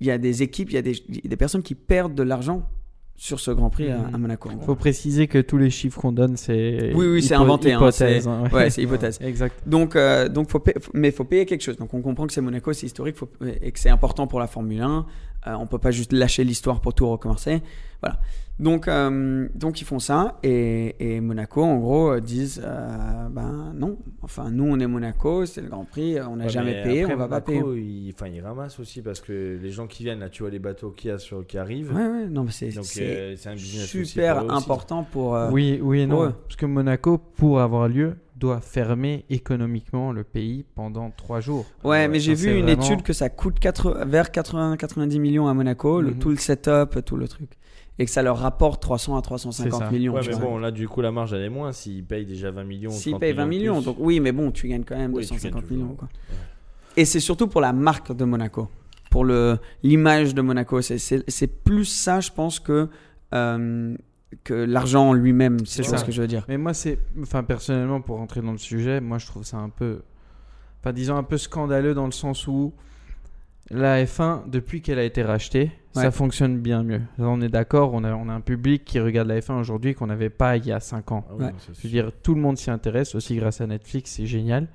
[0.00, 2.68] il y a des équipes, il y a des personnes qui perdent de l'argent
[3.16, 4.48] sur ce Grand Prix à, à Monaco.
[4.50, 4.60] gros.
[4.64, 6.92] Faut préciser que tous les chiffres qu'on donne, c'est.
[6.94, 8.24] Oui, oui, c'est hypo- inventé, hein, Hypothèse.
[8.24, 9.18] c'est- hein, ouais, c'est hypothèse.
[9.22, 9.54] Exact.
[9.66, 11.76] Donc, euh, donc faut payer- mais il faut payer quelque chose.
[11.76, 13.30] Donc, on comprend que c'est Monaco, c'est historique faut-
[13.62, 15.06] et que c'est important pour la Formule 1.
[15.46, 17.62] Euh, on peut pas juste lâcher l'histoire pour tout recommencer.
[18.02, 18.18] Voilà.
[18.58, 23.72] Donc, euh, donc ils font ça et, et Monaco, en gros, euh, disent euh, ben
[23.76, 23.98] non.
[24.22, 27.02] Enfin, nous, on est Monaco, c'est le Grand Prix, on n'a Ouais, jamais mais payé,
[27.02, 27.60] après, on va pas payer.
[27.60, 30.50] Monaco, Il, enfin, il ramasse aussi parce que les gens qui viennent, là, tu vois
[30.50, 31.94] les bateaux qui, a sur, qui arrivent.
[31.94, 34.64] Ouais, ouais, non, mais c'est euh, super pour eux aussi.
[34.64, 35.36] important pour.
[35.36, 36.24] euh, Oui, oui et non.
[36.24, 36.32] eux.
[36.44, 41.66] Parce que Monaco, pour avoir lieu, doit fermer économiquement le pays pendant trois jours.
[41.84, 45.54] Ouais, mais j'ai vu une vraiment- étude que ça coûte 80 vers 80-90 millions à
[45.54, 46.18] Monaco, le, Mhm.
[46.18, 47.50] tout le setup, tout le truc.
[47.98, 49.90] Et que ça leur rapporte 300 à C'est 350 ça.
[49.90, 50.12] millions.
[50.14, 50.40] Ouais, mais vois.
[50.44, 52.90] bon, là, du coup, la marge, elle est moins s'ils payent déjà 20 millions.
[52.90, 53.84] S'ils 30 payent 20 de millions, plus.
[53.86, 55.84] donc oui, mais bon, tu gagnes quand même Oui, tu 250 gagnes toujours.
[55.84, 55.94] millions.
[55.96, 56.08] Quoi.
[56.98, 58.68] Et c'est surtout pour la marque de Monaco,
[59.10, 60.80] pour le l'image de Monaco.
[60.82, 62.88] C'est- plus ça, je pense, que,
[63.34, 63.96] euh,
[64.44, 65.96] que l'argent en lui-même, C'est ça.
[65.96, 66.44] ce que je veux dire.
[66.48, 66.98] Mais moi, c'est.
[67.22, 70.02] Enfin, personnellement, pour rentrer dans le sujet, moi, je trouve ça un peu.
[70.80, 72.74] Enfin, disons un peu scandaleux dans le sens où
[73.70, 76.02] la F1, depuis qu'elle a été rachetée, Ouais.
[76.02, 77.00] ça fonctionne bien mieux.
[77.18, 79.94] Là, on est d'accord, on a, on a un public qui regarde la F1 aujourd'hui
[79.94, 81.24] qu'on n'avait pas il y a 5 ans.
[81.28, 81.50] Ah oui, Ouais.
[81.52, 81.90] non, c'est Je veux sûr.
[81.90, 84.68] dire, tout le monde s'y intéresse, aussi grâce à Netflix, c'est génial.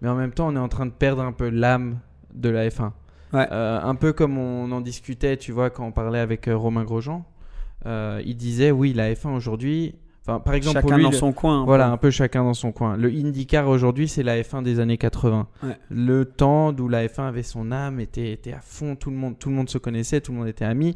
[0.00, 1.98] Mais en même temps, on est en train de perdre un peu l'âme
[2.34, 2.92] de la F1.
[3.34, 3.46] Ouais.
[3.52, 6.84] Euh, un peu comme on en discutait, tu vois, quand on parlait avec euh, Romain
[6.84, 7.24] Grosjean.
[7.86, 9.94] Euh, il disait, oui, la F1 aujourd'hui.
[10.26, 11.60] Enfin, par exemple, Chacun lui, dans son coin.
[11.62, 11.92] un voilà, peu.
[11.92, 12.96] un peu chacun dans son coin.
[12.96, 15.48] Le IndyCar aujourd'hui, c'est la F1 des années 80.
[15.62, 15.76] Ouais.
[15.90, 19.38] Le temps d'où la F1 avait son âme, était, était à fond, tout le, monde,
[19.38, 20.94] tout le monde se connaissait, tout le monde était ami.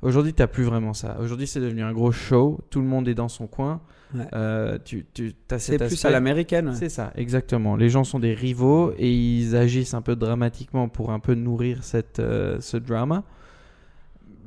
[0.00, 1.16] Aujourd'hui, tu n'as plus vraiment ça.
[1.20, 3.80] Aujourd'hui, c'est devenu un gros show, tout le monde est dans son coin.
[4.14, 4.22] Ouais.
[4.34, 6.68] Euh, tu, tu C'est plus aspect- à l'américaine.
[6.68, 6.74] ouais.
[6.74, 7.76] C'est ça, exactement.
[7.76, 11.84] Les gens sont des rivaux et ils agissent un peu dramatiquement pour un peu nourrir
[11.84, 13.24] cette, euh, ce drama.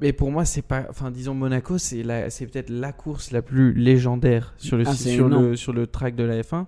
[0.02, 0.86] Mais pour moi, c'est pas.
[0.90, 4.94] Enfin, disons, Monaco, c'est la- c'est peut-être la course la plus légendaire sur le, Ah,
[4.94, 6.66] sur le, sur le track de la F1.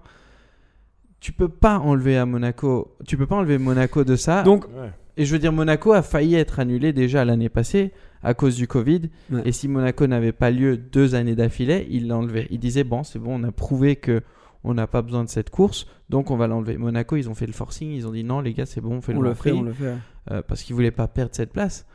[1.20, 2.96] Tu peux pas enlever à Monaco.
[3.06, 4.44] Tu peux pas enlever Monaco de ça.
[4.44, 4.90] Donc, Ouais.
[5.18, 7.92] et je veux dire, Monaco a failli être annulé déjà l'année passée
[8.24, 9.10] à cause du Covid.
[9.30, 9.42] Ouais.
[9.46, 12.48] Et si Monaco n'avait pas lieu deux années d'affilée, il l'enlevait.
[12.52, 14.22] Il disait bon, c'est bon, on a prouvé que
[14.64, 16.78] on n'a pas besoin de cette course, donc on va l'enlever.
[16.78, 19.02] Monaco, ils ont fait le forcing, ils ont dit non les gars, c'est bon, on
[19.02, 19.94] fait on le le fait, on le fait.
[20.32, 21.86] euh, parce qu'ils voulaient pas perdre cette place.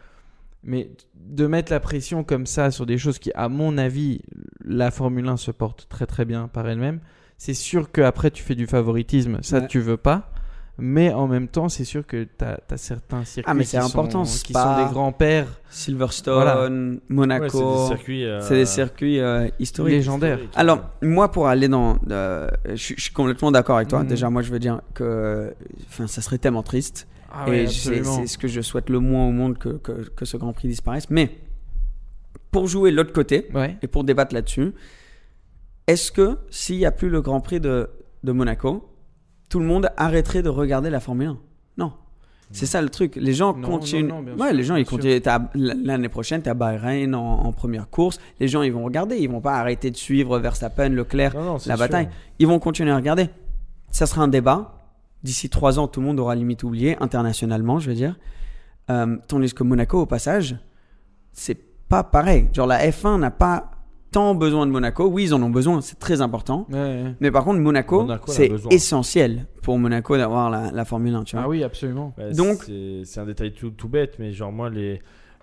[0.64, 4.20] Mais de mettre la pression comme ça sur des choses qui, à mon avis,
[4.64, 7.00] la Formule 1 se porte très très bien par elle-même.
[7.38, 9.66] C'est sûr qu'après tu fais du favoritisme, ça Ouais.
[9.66, 10.30] tu veux pas.
[10.76, 13.76] Mais en même temps, c'est sûr que tu as, certains circuits Ah, mais qui, c'est
[13.76, 14.76] important, sont, qui Spa.
[14.78, 16.68] sont des grands-pères Silverstone, Voilà.
[16.68, 17.48] Ouais, Monaco.
[17.48, 18.24] c'est des circuits.
[18.24, 19.94] euh, c'est des circuits euh, historiques.
[19.94, 20.40] légendaires.
[20.56, 21.98] Alors, moi, pour aller dans.
[22.10, 24.00] euh, je, suis- complètement d'accord avec toi.
[24.02, 24.08] Mhm.
[24.08, 25.54] Déjà, moi, je veux dire que.
[25.88, 27.06] Enfin, ça serait tellement triste.
[27.36, 30.24] Ah ouais, et c'est ce que je souhaite le moins au monde que, que, que
[30.24, 31.10] ce Grand Prix disparaisse.
[31.10, 31.30] Mais,
[32.50, 33.76] pour jouer l'autre côté, Ouais.
[33.82, 34.72] et pour débattre là-dessus,
[35.86, 37.90] est-ce que s'il n'y a plus le Grand Prix de,
[38.22, 38.88] de Monaco,
[39.48, 41.38] tout le monde arrêterait de regarder la Formule 1
[41.78, 41.92] Non.
[42.50, 43.16] C'est ça le truc.
[43.16, 44.06] Les gens Non, continuent.
[44.06, 45.20] non, non, bien ouais, sûr, les gens ils continuent.
[45.54, 48.20] L'année prochaine, tu as Bahreïn en, en première course.
[48.38, 49.16] Les gens ils vont regarder.
[49.16, 51.76] Ils vont pas arrêter de suivre Verstappen, Leclerc, la sûr.
[51.76, 52.08] bataille.
[52.38, 53.28] Ils vont continuer à regarder.
[53.90, 54.83] Ça sera un débat.
[55.24, 58.16] D'ici trois ans, tout le monde aura limite oublié, internationalement, je veux dire.
[58.90, 60.56] Euh, tandis que Monaco, au passage,
[61.32, 61.58] c'est
[61.88, 62.48] pas pareil.
[62.52, 63.70] Genre, la F1 n'a pas
[64.10, 65.06] tant besoin de Monaco.
[65.08, 66.66] Oui, ils en ont besoin, c'est très important.
[66.70, 67.14] Ouais, ouais.
[67.20, 71.46] Mais par contre, Monaco, c'est essentiel pour Monaco d'avoir la, la Formule 1, tu vois.
[71.46, 72.14] Ah oui, absolument.
[72.16, 72.70] Bah, Donc-
[73.04, 75.00] c'est un détail tout, tout bête, mais genre moi les,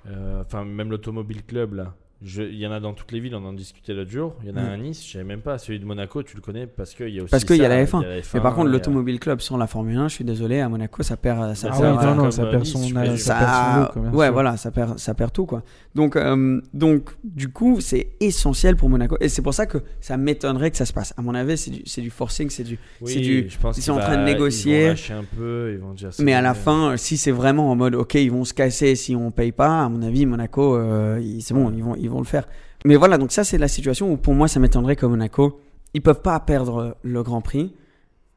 [0.07, 3.43] euh, enfin même l'automobile club là, il y en a dans toutes les villes, on
[3.45, 4.35] en discutait l'autre jour.
[4.43, 4.65] Il y en a Mm.
[4.65, 5.57] un à Nice, je savais même pas.
[5.57, 7.69] Celui de Monaco, tu le connais parce qu'il y a aussi Parce qu'il y a
[7.69, 7.99] la F1.
[8.01, 10.15] il y a la Mais par contre, a- l'Automobile Club sans la Formule 1, je
[10.15, 12.43] suis désolé, à Monaco, ça perd, ça Ah perd, oui, ça, non, non, comme ça
[12.43, 15.13] à perd Nice, son, je euh, ça perd son lot, ouais, voilà, ça perd, ça
[15.13, 15.63] perd tout quoi.
[15.95, 20.15] Donc, euh, donc, du coup, c'est essentiel pour Monaco, et c'est pour ça que ça
[20.17, 21.13] m'étonnerait que ça se passe.
[21.17, 23.49] À mon avis, c'est du, c'est du forcing, c'est du, Oui, c'est du.
[23.49, 24.77] je pense ils sont en train de négocier.
[24.79, 26.09] Ils vont lâcher un peu, ils vont dire.
[26.19, 29.15] Mais à la fin, si c'est vraiment en mode, ok, ils vont se casser si
[29.15, 32.25] on paye pas, à mon avis, Monaco, euh, c'est bon, ils vont, ils vont le
[32.25, 32.47] faire.
[32.85, 35.59] Mais voilà, donc ça, c'est la situation où pour moi, ça m'étonnerait que Monaco,
[35.93, 37.73] ils peuvent pas perdre le Grand Prix.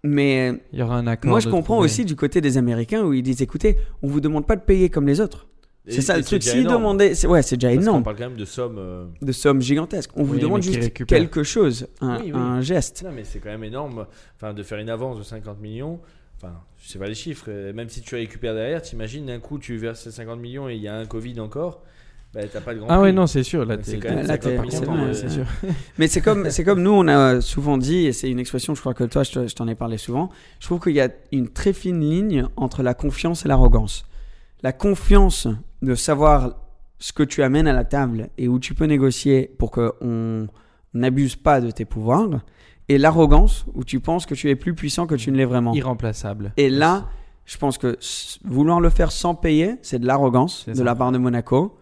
[0.02, 1.30] Mais Il y aura un accord.
[1.30, 1.86] moi, je comprends trouver.
[1.86, 4.90] aussi du côté des Américains où ils disent, écoutez, on vous demande pas de payer
[4.90, 5.46] comme les autres.
[5.86, 6.42] C'est ça le truc.
[6.42, 8.76] S'ils demandaient, c'est- ouais, c'est déjà parce énorme, parle quand même de sommes.
[8.78, 10.10] euh, de sommes gigantesques.
[10.16, 12.32] On vous demande juste quelque chose, un, Oui, oui.
[12.34, 13.02] un geste.
[13.04, 14.06] Non, mais c'est quand même énorme.
[14.36, 16.00] Enfin, de faire une avance de 50 millions.
[16.36, 17.50] Enfin, je sais pas les chiffres.
[17.74, 20.88] Même si tu récupères derrière, t'imagines d'un coup tu verses 50 millions et il y
[20.88, 21.82] a un Covid encore.
[22.34, 23.02] Bah, t'as pas de grand Ah prix.
[23.04, 23.64] ouais, non, c'est sûr.
[23.64, 25.14] Là, C'est t'es- quand même t'es- Là, t'es t'es- pas c'est content, ouais, ouais.
[25.14, 25.44] c'est sûr.
[25.98, 28.80] Mais c'est comme, c'est comme nous, on a souvent dit, et c'est une expression, je
[28.80, 30.30] crois que toi, je te- je t'en ai parlé souvent.
[30.58, 34.04] Je trouve qu'il y a une très fine ligne entre la confiance et l'arrogance.
[34.62, 35.46] La confiance
[35.82, 36.56] de savoir
[36.98, 40.48] ce que tu amènes à la table et où tu peux négocier pour qu'on
[40.94, 42.40] n'abuse pas de tes pouvoirs,
[42.88, 45.72] et l'arrogance où tu penses que tu es plus puissant que tu ne l'es vraiment.
[45.74, 46.52] Irremplaçable.
[46.56, 47.08] Et là,
[47.46, 47.98] je pense que
[48.44, 50.84] vouloir le faire sans payer, c'est de l'arrogance de ça.
[50.84, 51.76] la part de Monaco.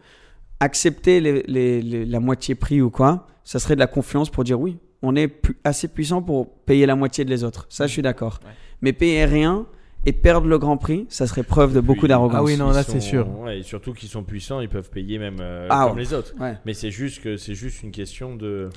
[0.62, 4.44] Accepter les- les- les- la moitié prix ou quoi, ça serait de la confiance pour
[4.44, 7.66] dire oui, on est pu- assez puissant pour payer la moitié de les autres.
[7.68, 8.38] Ça, je suis d'accord.
[8.44, 8.50] Ouais.
[8.80, 9.66] Mais payer rien
[10.06, 12.38] et perdre le Grand Prix, ça serait preuve de beaucoup d'arrogance.
[12.40, 13.28] Ah oui, non, là, c'est sûr.
[13.40, 16.04] Ouais, et surtout qu'ils sont puissants, ils peuvent payer même euh, Ah comme ouais.
[16.04, 16.32] les autres.
[16.40, 16.54] Ouais.
[16.64, 18.68] Mais c'est juste que c'est juste une question de.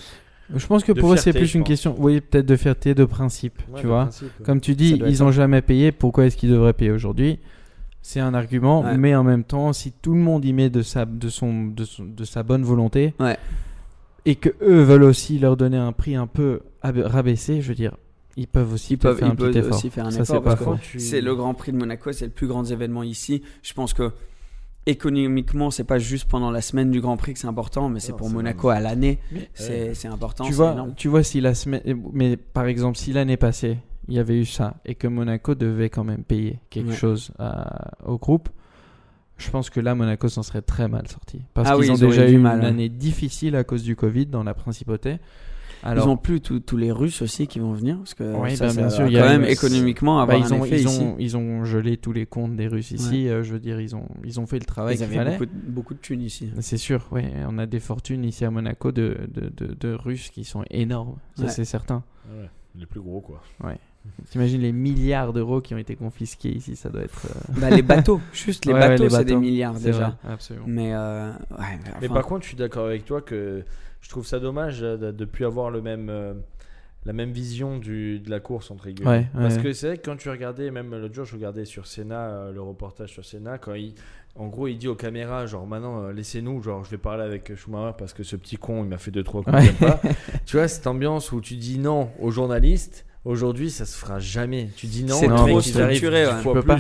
[0.56, 1.68] Je pense que pour eux, c'est plus une pense.
[1.68, 4.04] question, oui, peut-être de fierté, de principe, Ouais, tu de vois.
[4.04, 4.32] principe.
[4.44, 5.24] Comme tu dis, ils ça.
[5.26, 7.40] ont jamais payé, pourquoi est-ce qu'ils devraient payer aujourd'hui?
[8.08, 8.98] C'est un argument, Ouais.
[9.00, 11.84] mais en même temps, si tout le monde y met de sa, de son, de
[11.86, 13.36] son- de sa bonne volonté, Ouais.
[14.26, 17.74] et que eux veulent aussi leur donner un prix un peu ab- rabaissé, je veux
[17.74, 17.98] dire,
[18.38, 19.78] ils peuvent aussi Ils peuvent, faire un peuvent petit effort.
[19.78, 22.46] aussi faire un Ça, effort c'est tu- le Grand Prix de Monaco, c'est le plus
[22.46, 23.42] grand événement ici.
[23.64, 24.12] Je pense que
[24.86, 28.12] économiquement, c'est pas juste pendant la semaine du Grand Prix que c'est important, mais c'est
[28.12, 29.18] Non, pour c'est Monaco à l'année.
[29.32, 30.44] Mais- C'est c'est important.
[30.44, 30.94] tu c'est vois, énorme.
[30.96, 31.82] tu vois si la semaine,
[32.14, 35.90] mais par exemple si l'année passée il y avait eu ça et que Monaco devait
[35.90, 36.96] quand même payer quelque Ouais.
[36.96, 38.50] chose à- au groupe,
[39.38, 41.96] je pense que là Monaco s'en serait très mal sorti parce Ah qu'ils oui, ont
[41.96, 42.70] ils déjà eu mal, une hein.
[42.70, 45.18] année difficile à cause du Covid dans la principauté.
[45.84, 48.70] Alors ils ont plus tous les Russes aussi qui vont venir parce que Oui, ça,
[48.70, 50.58] ça bien va sûr, il quand y a- même c'est- économiquement bah, avoir ils un
[50.60, 51.00] ont effet ils ici.
[51.04, 53.28] ont ils ont gelé tous les comptes des Russes ici.
[53.28, 55.32] euh, je veux dire ils ont ils ont fait le travail Ils qu'il avaient fallait.
[55.38, 56.50] beaucoup de, beaucoup de thunes ici.
[56.62, 57.22] C'est sûr, oui.
[57.48, 61.18] On a des fortunes ici à Monaco de, de, de, de Russes qui sont énormes,
[61.36, 61.50] ça Ouais.
[61.50, 62.04] c'est certain.
[62.32, 63.44] Ouais, les plus gros, quoi.
[64.30, 67.26] T'imagines les milliards d'euros qui ont été confisqués ici, ça doit être.
[67.28, 70.18] euh, Bah, les bateaux, juste les Ouais, ouais, bateaux, c'est des milliards déjà.
[70.22, 70.66] vrai, absolument.
[70.68, 73.64] Mais, euh, ouais, mais Mais enfin, par contre, je suis d'accord avec toi que
[74.02, 76.34] je trouve ça dommage euh, de ne plus avoir le même, euh,
[77.06, 79.10] la même vision du, de la course entre guillemets.
[79.10, 81.84] Ouais, Parce que c'est vrai que quand tu regardais, même l'autre jour, je regardais sur
[82.00, 83.94] euh, le reportage sur Senna, quand il,
[84.36, 87.56] en gros, il dit aux caméras, genre maintenant, euh, laissez-nous, genre je vais parler avec
[87.56, 89.72] Schumacher parce que ce petit con, il m'a fait deux trois coups, Ouais.
[89.80, 90.02] pas.
[90.46, 93.06] tu vois cette ambiance où tu dis non aux journalistes.
[93.26, 94.70] Aujourd'hui, ça se fera jamais.
[94.78, 96.34] Tu dis non, C'est trop structuré, ouais.
[96.44, 96.78] Tu peux pas.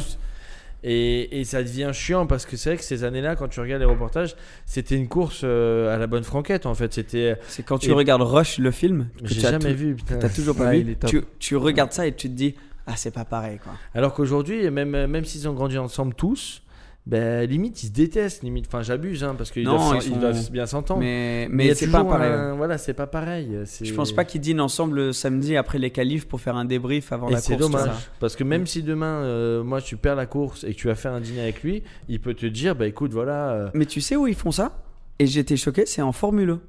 [0.87, 3.81] Et, et ça devient chiant parce que c'est vrai que ces années-là, quand tu regardes
[3.81, 6.93] les reportages, c'était une course euh, à la bonne franquette en fait.
[6.93, 7.37] C'était.
[7.47, 9.95] c'est quand tu Et- regardes Rush, le film, que J'ai jamais tout- vu.
[10.05, 10.95] T'as toujours pas Ouais, vu.
[11.07, 12.53] Tu, tu regardes ça et tu te dis,
[12.85, 13.73] ah, c'est pas pareil, quoi.
[13.95, 16.61] Alors qu'aujourd'hui, même, même s'ils ont grandi ensemble tous,
[17.07, 18.41] ben, limite ils se détestent.
[18.43, 21.01] Limite, enfin j'abuse hein, parce qu'ils doivent, ils ils doivent bien s'entendre.
[21.01, 22.31] Mais, c'est pas pareil.
[22.31, 23.59] un- Voilà, c'est pas pareil.
[23.65, 26.65] c'est- Je pense pas qu'ils dînent ensemble le samedi après les qualifs pour faire un
[26.65, 27.67] débrief avant Et la c'est course.
[27.67, 30.79] tu dommage parce que même si demain, euh, moi, tu perds la course et que
[30.79, 33.51] tu vas faire un dîner avec lui, il peut te dire, bah écoute, voilà.
[33.51, 34.81] euh, Mais tu sais où ils font ça?
[35.19, 36.59] Et j'étais choqué, c'est en Formule 1.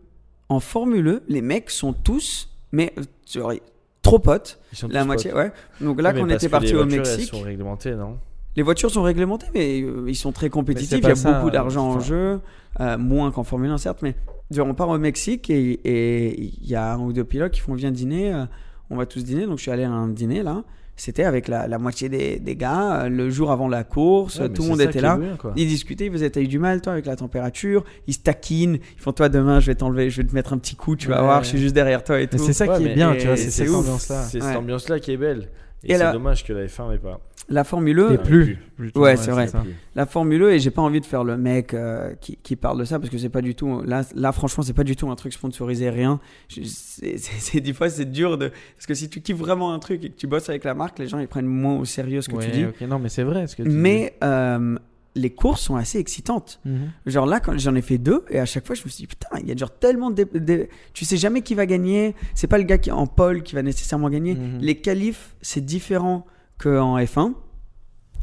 [0.50, 2.92] En Formule 1, les mecs sont tous, mais
[3.36, 3.54] euh,
[4.02, 4.60] trop potes.
[4.72, 5.38] ils sont La tous moitié, potes.
[5.40, 5.52] ouais.
[5.80, 8.18] Donc là, Ouais, mais quand on parce était parti au Mexique, sont réglementées, non?
[8.56, 10.98] Les voitures sont réglementées, mais euh, ils sont très compétitifs.
[11.02, 12.40] Il y a ça, beaucoup d'argent en jeu,
[12.80, 14.14] euh, moins qu'en Formule 1, certes, mais
[14.58, 17.90] on part au Mexique et il y a un ou deux pilotes qui font viens
[17.90, 18.44] dîner, euh,
[18.90, 19.46] on va tous dîner.
[19.46, 20.62] Donc je suis allé à un dîner là.
[20.98, 24.48] C'était avec la, la moitié des, des gars, euh, le jour avant la course, Ouais,
[24.48, 25.18] tout le monde était là.
[25.18, 25.36] bien.
[25.54, 28.78] Ils discutaient, ils faisaient t'as eu du mal toi avec la température, ils se taquinent,
[28.96, 31.08] ils font toi demain je vais t'enlever, je vais te mettre un petit coup, tu
[31.08, 31.24] vas Ouais.
[31.26, 32.44] voir, je suis juste derrière toi et Mais tout.
[32.46, 33.76] c'est ça Ouais, qui est bien, tu vois, c'est cette ouf.
[33.76, 34.22] ambiance-là.
[34.22, 35.50] C'est cette ambiance-là qui est belle.
[35.86, 37.20] Et, Et c'est la- dommage que la F1 n'ait pas.
[37.48, 38.58] La Formule 1, Et plus.
[38.96, 39.46] Ouais, c'est vrai.
[39.46, 39.62] ça.
[39.94, 42.78] La Formule 1 et j'ai pas envie de faire le mec euh, qui, qui parle
[42.80, 45.08] de ça parce que c'est pas du tout là là franchement c'est pas du tout
[45.10, 46.18] un truc sponsorisé rien
[46.48, 50.10] c'est des fois c'est dur de parce que si tu kiffes vraiment un truc et
[50.10, 52.34] que tu bosses avec la marque les gens ils prennent moins au sérieux ce que
[52.36, 54.76] Ouais, tu dis ok, non, mais c'est vrai ce que tu mais euh,
[55.16, 56.60] les courses sont assez excitantes.
[56.64, 56.90] Mhm.
[57.06, 59.06] genre là quand j'en ai fait deux et à chaque fois je me suis dit
[59.08, 62.46] putain il y a genre tellement de, de- tu sais jamais qui va gagner c'est
[62.46, 64.58] pas le gars qui est en pole qui va nécessairement gagner Mhm.
[64.60, 66.26] les qualifs c'est différent
[66.58, 67.32] qu'en F1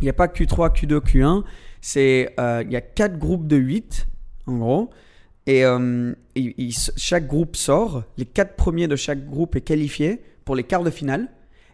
[0.01, 1.43] il n'y a pas Q3 Q2 Q1
[1.81, 4.07] c'est euh, il y a quatre groupes de 8
[4.47, 4.89] en gros
[5.45, 6.13] et euh,
[6.95, 10.89] chaque groupe sort les quatre premiers de chaque groupe est qualifié pour les quarts de
[10.91, 11.27] finale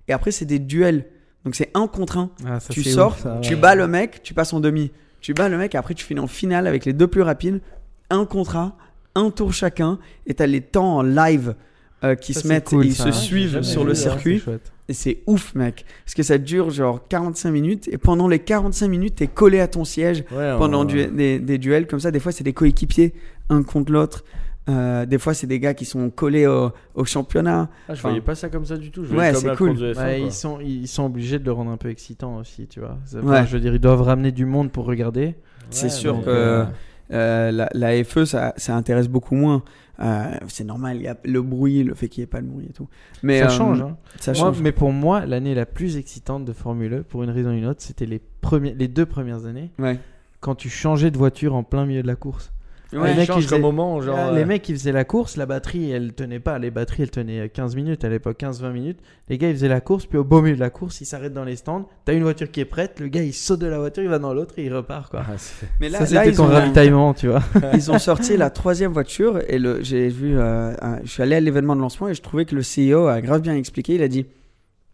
[0.07, 1.05] et après c'est des duels
[1.45, 3.59] donc c'est un contre un Ah, tu sors, ouf, ça, tu ouais.
[3.61, 4.91] bats le mec, tu passes en demi.
[5.21, 7.61] Tu bats le mec, après tu finis en finale avec les deux plus rapides,
[8.09, 8.77] un contrat,
[9.15, 11.55] un tour chacun, et t'as les temps en live
[12.03, 13.11] euh, qui Ça, se mettent cool, et ils ça, se hein.
[13.11, 14.41] suivent sur le hein, circuit.
[14.87, 15.85] Et c'est ouf, mec.
[16.05, 19.67] Parce que ça dure genre 45 minutes, et pendant les 45 minutes, t'es collé à
[19.67, 22.09] ton siège Ouais, pendant on- du- des, des duels comme ça.
[22.11, 23.13] Des fois, c'est des coéquipiers,
[23.49, 24.23] un contre l'autre.
[24.69, 27.69] Euh, des fois, c'est des gars qui sont collés au, au championnat.
[27.87, 29.03] Ah, je Enfin, voyais pas ça comme ça du tout.
[29.03, 29.69] Je Ouais, c'est cool.
[29.69, 30.27] course de F1, Ouais, quoi.
[30.27, 32.97] ils, sont, ils sont obligés de le rendre un peu excitant aussi, tu vois.
[33.23, 33.45] Ouais.
[33.47, 35.35] Je veux dire, ils doivent ramener du monde pour regarder.
[35.71, 36.65] c'est sûr que euh,
[37.11, 39.63] Euh, la, la FE, ça, ça intéresse beaucoup moins.
[39.99, 42.45] Euh, c'est normal, il y a le bruit, le fait qu'il n'y ait pas de
[42.45, 42.87] bruit et tout.
[43.23, 43.81] Mais ça euh, change.
[43.81, 43.97] hein.
[44.19, 44.61] Ça Moi, change.
[44.61, 47.65] mais pour moi, l'année la plus excitante de Formule 1, pour une raison ou une
[47.65, 49.97] autre, c'était les, premiers, les deux premières années, Ouais.
[50.39, 52.53] quand tu changeais de voiture en plein milieu de la course.
[52.91, 54.17] Ouais, les mecs, change faisaient- moment, genre.
[54.17, 56.57] Ah, euh, Les mecs, ils faisaient la course, la batterie, elle tenait pas.
[56.57, 58.99] Les batteries, elles tenaient 15 minutes à l'époque, 15-20 minutes.
[59.29, 61.33] Les gars, ils faisaient la course, puis au beau milieu de la course, ils s'arrêtent
[61.33, 61.87] dans les stands.
[62.05, 64.17] T'as une voiture qui est prête, le gars, il saute de la voiture, il va
[64.17, 65.23] dans l'autre et il repart, quoi.
[65.27, 65.33] ah,
[65.79, 67.43] Mais là, Ça, c'était ils, ton ont, ravitaillement, tu vois.
[67.75, 71.35] ils ont sorti la troisième voiture et le, j'ai vu, euh, un- je suis allé
[71.35, 73.93] à l'événement de lancement et je trouvais que le CEO a grave bien expliqué.
[73.95, 74.25] Il a dit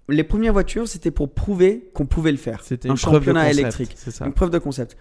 [0.10, 2.60] les premières voitures, c'était pour prouver qu'on pouvait le faire.
[2.62, 3.92] C'était un une preuve de championnat concept, électrique.
[3.96, 4.26] C'est ça.
[4.26, 4.98] Une preuve de concept.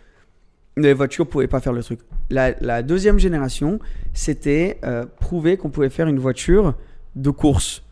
[0.77, 2.01] Les voitures pouvaient pas faire le truc.
[2.31, 3.79] La, la deuxième génération,
[4.13, 6.75] c'était euh, prouver qu'on pouvait faire une voiture
[7.15, 7.83] de course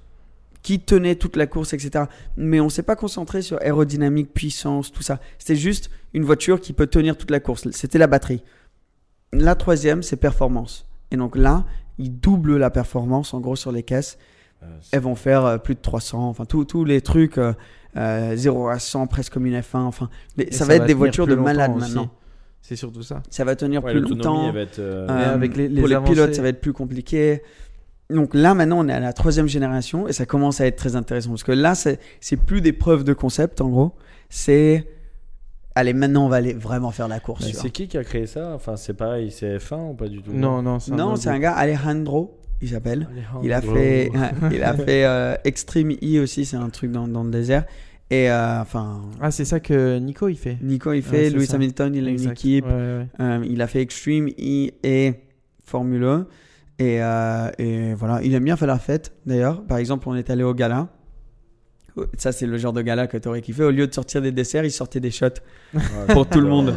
[0.63, 2.05] qui tenait toute la course, etc.
[2.37, 5.21] Mais on s'est pas concentré sur aérodynamique, puissance, tout ça.
[5.39, 7.69] C'était juste une voiture qui peut tenir toute la course.
[7.73, 8.43] C'était la batterie.
[9.33, 10.87] La troisième, c'est performance.
[11.11, 11.65] Et donc là,
[11.99, 14.19] ils doublent la performance en gros sur les caisses.
[14.63, 16.29] Euh, elles vont faire euh, plus de 300.
[16.29, 17.53] Enfin, tous les trucs euh,
[17.97, 19.79] euh, 0 à 100, presque comme une F1.
[19.79, 22.11] Enfin, les- ça, va être des voitures de malades maintenant.
[22.63, 23.23] C'est surtout ça.
[23.29, 24.51] Ça va tenir Ouais, plus longtemps.
[24.53, 26.73] va être, euh, Euh, avec les- les pour les avancées- pilotes, ça va être plus
[26.73, 27.43] compliqué.
[28.09, 30.95] Donc là, maintenant, on est à la troisième génération et ça commence à être très
[30.97, 31.99] intéressant parce que là, c'est
[32.37, 33.93] plus des preuves de concept en gros.
[34.29, 34.87] C'est
[35.75, 37.51] allez, maintenant, on va aller vraiment faire la course.
[37.53, 38.53] C'est qui qui a créé ça?
[38.55, 40.33] Enfin, c'est pareil, c'est F1 ou pas du tout?
[40.33, 43.09] Non, non, c'est un Non, c'est un gars, Alejandro, il s'appelle.
[43.43, 44.11] Il a fait,
[44.53, 47.65] il a fait euh, Extreme E aussi, c'est un truc dans, dans le désert.
[48.13, 50.59] Et euh, enfin, Ah, c'est ça que Nico il fait.
[50.63, 51.57] Nico, il Ouais, fait, c'est Lewis ça.
[51.57, 52.65] Hamilton, il a une équipe.
[52.67, 53.07] Ouais, ouais, ouais.
[53.21, 55.15] Euh, il a fait Extreme E et
[55.65, 56.27] Formule 1.
[56.79, 59.63] Et, euh, et voilà, il aime bien faire la fête d'ailleurs.
[59.65, 60.89] Par exemple, on est allé au gala.
[62.17, 63.65] Ça, c'est le genre de gala que tu aurais kiffé.
[63.65, 65.27] Au lieu de sortir des desserts, ils sortaient des shots
[65.75, 66.75] Ouais, pour tout le monde.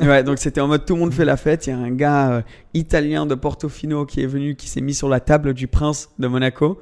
[0.00, 1.66] Ouais, donc c'était en mode tout le monde fait la fête.
[1.66, 4.94] Il y a un gars euh, italien de Portofino qui est venu, qui s'est mis
[4.94, 6.80] sur la table du prince de Monaco.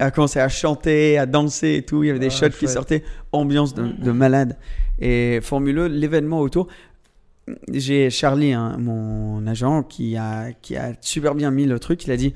[0.00, 2.02] A commencé à chanter, à danser et tout.
[2.02, 3.04] Il y avait des Ah, shots qui sortaient.
[3.32, 4.56] Ambiance de, de malade.
[4.98, 6.66] Et Formule 1, l'événement autour.
[7.72, 12.04] J'ai Charlie, hein, mon agent, qui a, qui a super bien mis le truc.
[12.06, 12.34] Il a dit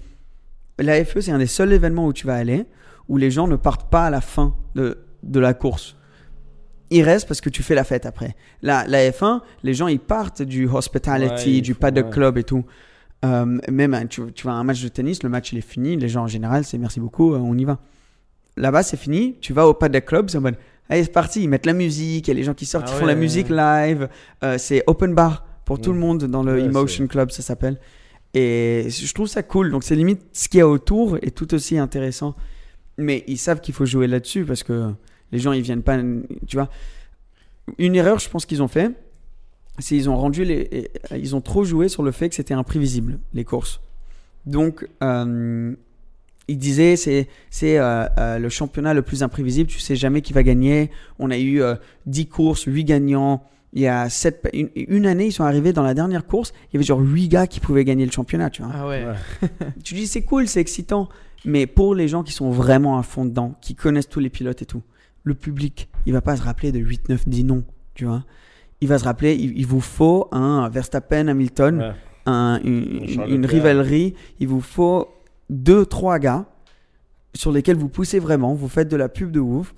[0.78, 2.64] La FE, c'est un des seuls événements où tu vas aller
[3.08, 5.94] où les gens ne partent pas à la fin de, de la course.
[6.90, 8.34] Ils restent parce que tu fais la fête après.
[8.62, 12.10] La, la F1, les gens ils partent du hospitality, Ouais, du font- paddock ouais.
[12.12, 12.64] club et tout.
[13.24, 15.96] Euh, même hein, tu, tu à un match de tennis, le match il est fini,
[15.96, 17.78] les gens en général c'est merci beaucoup, euh, on y va.
[18.56, 20.56] Là-bas c'est fini, tu vas au paddock club, c'est en mode
[20.88, 22.92] allez c'est parti, ils mettent la musique, il y a les gens qui sortent, Ah
[22.94, 24.08] ils font la musique live,
[24.42, 27.78] euh, c'est open bar pour tout le monde dans le Emotion Club ça s'appelle.
[28.34, 31.54] Et je trouve ça cool, donc c'est limite ce qu'il y a autour est tout
[31.54, 32.34] aussi intéressant.
[32.98, 34.90] Mais ils savent qu'il faut jouer là-dessus parce que
[35.32, 35.98] les gens ils viennent pas,
[36.46, 36.68] tu vois.
[37.78, 38.90] Une erreur je pense qu'ils ont fait,
[39.78, 43.18] c'est ils ont rendu les, ils ont trop joué sur le fait que c'était imprévisible
[43.32, 43.80] les courses.
[44.46, 45.74] Donc euh,
[46.48, 50.32] ils disaient c'est c'est euh, euh, le championnat le plus imprévisible, tu sais jamais qui
[50.32, 50.90] va gagner.
[51.18, 51.74] On a eu euh,
[52.06, 53.42] 10 courses, 8 gagnants.
[53.76, 56.52] Il y a sept, pa- une, une année, ils sont arrivés dans la dernière course,
[56.70, 58.70] il y avait genre 8 gars qui pouvaient gagner le championnat, tu vois.
[58.72, 59.04] Ah ouais.
[59.04, 59.48] Ouais.
[59.82, 61.08] Tu dis c'est cool, c'est excitant,
[61.44, 64.62] mais pour les gens qui sont vraiment à fond dedans, qui connaissent tous les pilotes
[64.62, 64.82] et tout,
[65.24, 68.22] le public, il va pas se rappeler de 8, 9, 10 noms, tu vois.
[68.84, 71.92] Il va se rappeler, il, il vous faut un Verstappen, Hamilton, Ouais.
[72.26, 73.48] un- une, une
[74.40, 75.08] il vous faut
[75.48, 76.44] deux, trois gars
[77.34, 79.74] sur lesquels vous poussez vraiment, vous faites de la pub de ouf.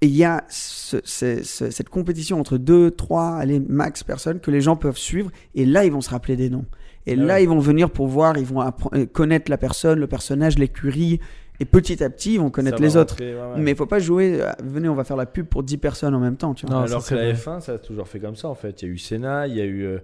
[0.00, 4.40] Et il y a ce- ce- ce- cette compétition entre deux, trois, allez, max personnes
[4.40, 5.30] que les gens peuvent suivre.
[5.54, 6.66] Et là, ils vont se rappeler des noms.
[7.06, 7.44] Et Ah là, ouais.
[7.44, 8.60] ils vont venir pour voir, ils vont
[8.92, 11.20] euh, connaître la personne, le personnage, l'écurie.
[11.60, 13.14] Et petit à petit, ils vont connaître les autres.
[13.14, 13.46] rentrer, ouais, ouais.
[13.60, 16.14] Mais il faut pas jouer, euh, venez, on va faire la pub pour 10 personnes
[16.14, 16.54] en même temps.
[16.54, 16.76] Tu vois.
[16.76, 17.56] Non, Alors ça, que c'est la vrai.
[17.58, 18.80] F1, ça a toujours fait comme ça en fait.
[18.82, 19.98] Il y a eu Senna, il y a eu euh,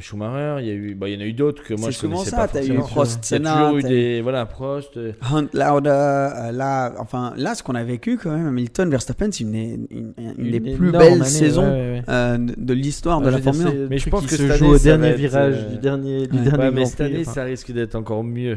[0.00, 1.92] Schumacher, il y a eu, bah, il y en a eu d'autres que moi C'est
[1.92, 2.74] je souvent connaissais ça, pas t'as eu.
[2.74, 4.98] Prost, Il y a Senna, toujours eu des, voilà, Prost.
[4.98, 9.30] euh, Hunt, Lauda, euh, là, enfin, là, ce qu'on a vécu quand même, Hamilton, Verstappen,
[9.32, 12.02] c'est une, une, une des Une plus belles année, saisons ouais, ouais, ouais.
[12.10, 13.70] euh, de, de l'histoire de Ah, la veux dire, Formule 1.
[13.70, 16.84] c'est le Mais je pense que se joue au dernier virage du dernier, mais Grand
[16.84, 18.56] cette Prix, année, ça risque d'être encore mieux.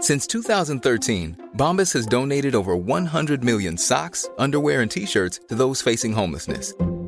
[0.00, 5.80] Since 2013, Bombas has donated over 100 million socks, underwear, and t shirts to those
[5.80, 6.74] facing homelessness.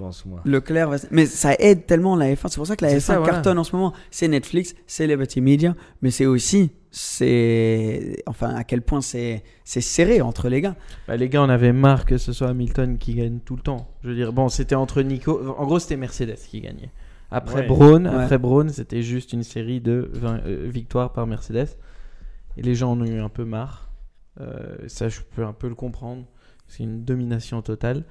[0.00, 0.40] Pense, moi.
[0.46, 0.96] Leclerc va...
[1.10, 2.48] Mais ça aide tellement la F1.
[2.48, 3.34] C'est pour ça que la C'est F1 ça, voilà.
[3.34, 3.92] cartonne en ce moment.
[4.10, 9.80] C'est Netflix, c'est Liberty Media, mais c'est aussi, c'est, enfin, à quel point c'est, c'est
[9.82, 10.74] serré entre les gars.
[11.06, 13.90] Bah, les gars, on avait marre que ce soit Hamilton qui gagne tout le temps.
[14.02, 15.40] Je veux dire, bon, c'était entre Nico.
[15.58, 16.90] En gros, c'était Mercedes qui gagnait.
[17.30, 17.66] Après Ouais.
[17.66, 18.22] Braun, Ouais.
[18.24, 21.68] après Braun, c'était juste une série de 20, euh, victoires par Mercedes.
[22.56, 23.90] Et les gens en ont eu un peu marre.
[24.40, 26.24] Euh, ça, je peux un peu le comprendre.
[26.68, 28.04] C'est une domination totale.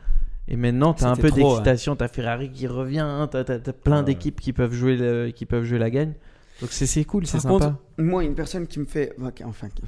[0.52, 1.96] Et maintenant, tu as un peu d'excitation.
[1.96, 3.28] Tu as Ferrari qui revient.
[3.32, 3.44] Tu as,
[3.74, 4.04] plein Ouais.
[4.04, 6.14] d'équipes qui, peuvent jouer le- qui peuvent jouer la gagne.
[6.62, 7.54] Donc, c'est cool, c'est sympa.
[7.54, 9.14] contre, moi, une personne qui me fait,
[9.46, 9.84] enfin, qui-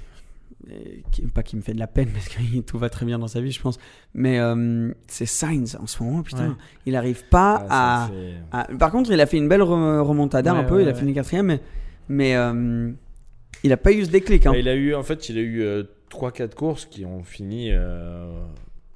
[0.69, 0.75] euh,
[1.11, 3.27] qui- pas qui me fait de la peine parce que tout va très bien dans
[3.27, 3.77] sa vie, je pense,
[4.13, 6.55] mais euh, c'est Sainz en ce moment, putain, Ouais.
[6.85, 8.09] il arrive pas Ah,
[8.51, 10.87] à, Par contre, il a fait une belle re- remontada Ouais, un peu, ouais, il
[10.87, 10.97] a ouais.
[10.97, 11.61] fini quatrième, mais,
[12.07, 12.91] mais euh,
[13.63, 14.45] il a pas eu ce déclic.
[14.45, 14.51] Hein.
[14.51, 18.31] Bah, il a eu, en fait, il a eu 3-4 courses qui ont fini euh,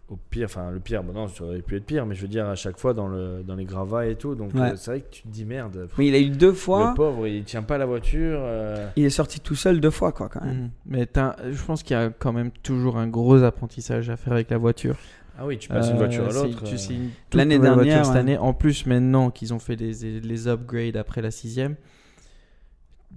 [0.10, 0.46] au pire.
[0.46, 2.56] Enfin, le pire, bon, non, ça aurait pu être pire, mais je veux dire, à
[2.56, 4.36] chaque fois dans, le, dans les gravats et tout.
[4.36, 4.72] Donc, Ouais.
[4.72, 5.88] euh, c'est vrai que tu te dis merde.
[5.98, 8.38] Mais il a eu deux fois, Le pauvre, il tient pas la voiture.
[8.42, 10.56] euh, il est sorti tout seul deux fois, quoi, quand même.
[10.64, 10.70] Mhm.
[10.86, 11.08] Mais
[11.52, 14.58] je pense qu'il y a quand même toujours un gros apprentissage à faire avec la
[14.58, 14.96] voiture.
[15.38, 16.64] Ah oui, tu passes une voiture à Euh, l'autre.
[16.64, 16.98] Tu euh,
[17.34, 18.20] L'année dernière, voiture cette ouais.
[18.20, 18.38] année.
[18.38, 21.76] En plus, maintenant qu'ils ont fait les, les upgrades après la sixième,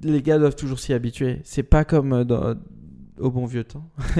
[0.03, 1.41] les gars doivent toujours s'y habituer.
[1.45, 2.55] C'est pas comme euh, dans-
[3.21, 3.85] au bon vieux temps.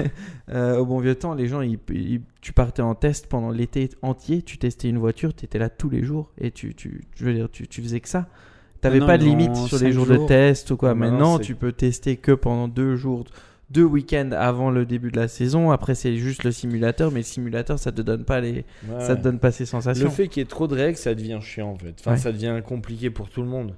[0.51, 3.89] Euh, au bon vieux temps, les gens, ils- ils- tu partais en test pendant l'été
[4.01, 7.23] entier, tu testais une voiture, tu étais là tous les jours et tu, tu, je
[7.25, 8.27] veux dire, tu, tu faisais que ça.
[8.81, 10.91] T'avais Maintenant, pas de limite sur les jours, de test ou quoi.
[10.91, 13.25] Ah, maintenant, Maintenant, c'est- tu peux tester que pendant deux jours,
[13.69, 15.69] deux week-ends avant le début de la saison.
[15.69, 18.99] Après, c'est juste le simulateur, mais le simulateur, ça te donne pas les, ouais.
[19.01, 20.05] ça te donne pas ces sensations.
[20.05, 21.93] Le fait qu'il y ait trop de règles, ça devient chiant en fait.
[21.99, 22.17] Enfin, Ouais.
[22.17, 23.75] ça devient compliqué pour tout le monde.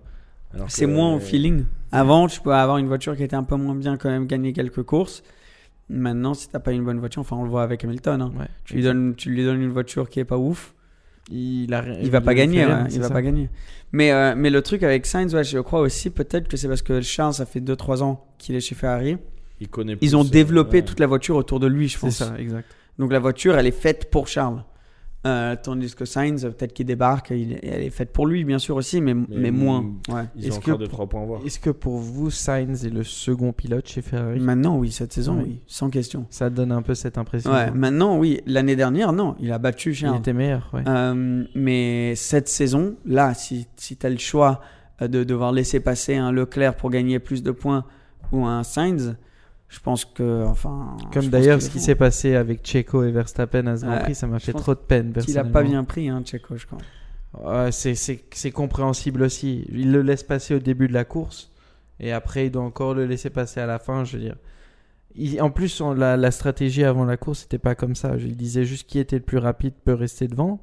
[0.67, 1.65] C'est que- moins au feeling.
[1.91, 4.53] Avant, tu peux avoir une voiture qui était un peu moins bien, quand même gagner
[4.53, 5.23] quelques courses.
[5.89, 8.21] Maintenant, si t'as pas une bonne voiture, enfin, on le voit avec Hamilton.
[8.21, 8.31] hein.
[8.39, 8.45] Ouais.
[8.63, 10.73] Tu, lui donnes, tu lui donnes une voiture qui est pas ouf.
[11.29, 13.13] il, a, il va pas gagner, fait rien, ouais, c'est il va ça.
[13.13, 13.49] pas gagner.
[13.91, 16.81] Mais, euh, mais le truc avec Sainz, ouais, je crois aussi peut-être que c'est parce
[16.81, 19.17] que Charles, ça fait 2-3 ans qu'il est chez Ferrari.
[19.59, 20.85] Il connaît Ils ont développé ouais.
[20.85, 22.15] toute la voiture autour de lui, je C'est pense.
[22.15, 22.69] ça, exact.
[22.97, 24.63] Donc la voiture, elle est faite pour Charles.
[25.27, 28.75] Euh, tandis que Sainz, peut-être qu'il débarque, il- elle est faite pour lui, bien sûr
[28.75, 29.85] aussi, mais, mais, moins.
[30.09, 30.23] Ouais.
[30.35, 31.41] Ils Est-ce ont que encore 2 pour- 3 points à voir.
[31.45, 34.39] Est-ce que pour vous, Sainz est le second pilote chez Ferrari?
[34.39, 35.43] Maintenant, oui, cette saison, Ouais.
[35.45, 36.25] oui, sans question.
[36.31, 37.51] Ça donne un peu cette impression.
[37.51, 38.41] Ouais, maintenant, oui.
[38.47, 40.17] L'année dernière, non, il a battu il Charles.
[40.17, 40.67] était meilleur.
[40.73, 40.81] Ouais.
[40.87, 44.59] Euh, mais cette saison, là, si, si tu as le choix
[45.03, 47.85] euh, de devoir laisser passer un Leclerc pour gagner plus de points
[48.31, 49.15] ou un Sainz,
[49.71, 50.43] je pense que.
[50.45, 53.85] Enfin, je Comme d'ailleurs ce qui est s'est passé avec Checo et Verstappen à ce
[53.85, 55.13] Grand Ouais, Prix, ça m'a je fait trop de peine.
[55.13, 56.77] Qu'il a pas bien pris, hein, Checo, je crois.
[57.71, 59.65] C'est- compréhensible aussi.
[59.71, 61.49] Il le laisse passer au début de la course
[62.01, 64.03] et après il doit encore le laisser passer à la fin.
[64.03, 64.35] Je veux dire.
[65.15, 68.15] Il- en plus, on- la, la stratégie avant la course, c'était pas comme ça.
[68.17, 70.61] Il disait juste qui était le plus rapide peut rester devant.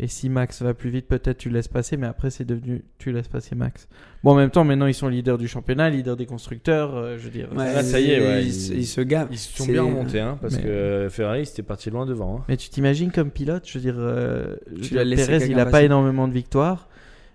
[0.00, 3.12] Et si Max va plus vite, peut-être tu laisses passer, mais après c'est devenu tu
[3.12, 3.86] laisses passer Max.
[4.24, 6.96] Bon, en même temps, maintenant ils sont leaders du championnat, leaders des constructeurs.
[6.96, 7.48] euh, je veux dire.
[7.54, 9.28] Ouais, Ah, ça y est, ouais, il, il- il se gave.
[9.30, 12.38] Ils se sont bien remontés, hein, parce Mais- que Ferrari, c'était parti loin devant.
[12.38, 12.44] hein.
[12.48, 15.46] Mais tu t'imagines comme pilote, je veux dire, euh, je Tu dire, l'as laissé Perez,
[15.48, 16.88] il a pas énormément de victoires.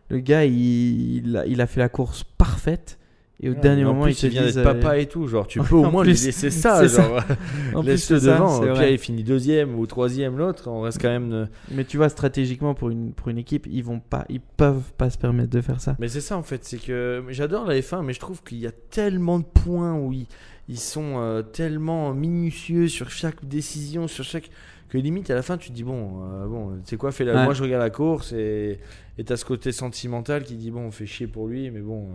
[0.10, 2.99] Le gars, il, il a, il a fait la course parfaite.
[3.42, 5.26] Et au Ouais, dernier moment, plus, il te vient disent, d'être papa et tout.
[5.28, 6.86] Genre, tu peux au moins plus, lui laisser ça.
[6.86, 7.36] Genre, ça,
[8.20, 8.60] devant.
[8.60, 8.74] vrai.
[8.82, 10.68] là, il finit deuxième ou troisième, l'autre.
[10.70, 11.32] On reste quand même.
[11.32, 14.92] euh, Mais tu vois, stratégiquement, pour une, pour une équipe, ils vont pas, ils peuvent
[14.98, 15.96] pas se permettre de faire ça.
[16.00, 18.68] Mais c'est ça en fait, c'est que j'adore la F1, mais je trouve qu'il y
[18.68, 20.28] a tellement de points où ils,
[20.68, 24.50] ils sont euh, tellement minutieux sur chaque décision, sur chaque
[24.90, 27.24] que limite à la fin tu te dis bon, euh, bon, tu sais quoi, fais
[27.24, 27.36] la...
[27.36, 27.44] Ouais.
[27.46, 28.80] moi je regarde la course et
[29.18, 32.08] et t'as ce côté sentimental qui dit bon, on fait chier pour lui, mais bon,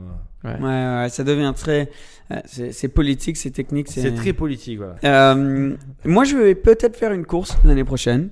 [0.44, 0.58] euh, Ouais.
[0.60, 1.90] Ouais, ouais, ça devient très.
[2.30, 3.88] euh, C'est politique, c'est technique.
[3.88, 4.96] c'est très politique, voilà.
[5.04, 8.30] Euh, moi, je vais peut-être faire une course l'année prochaine.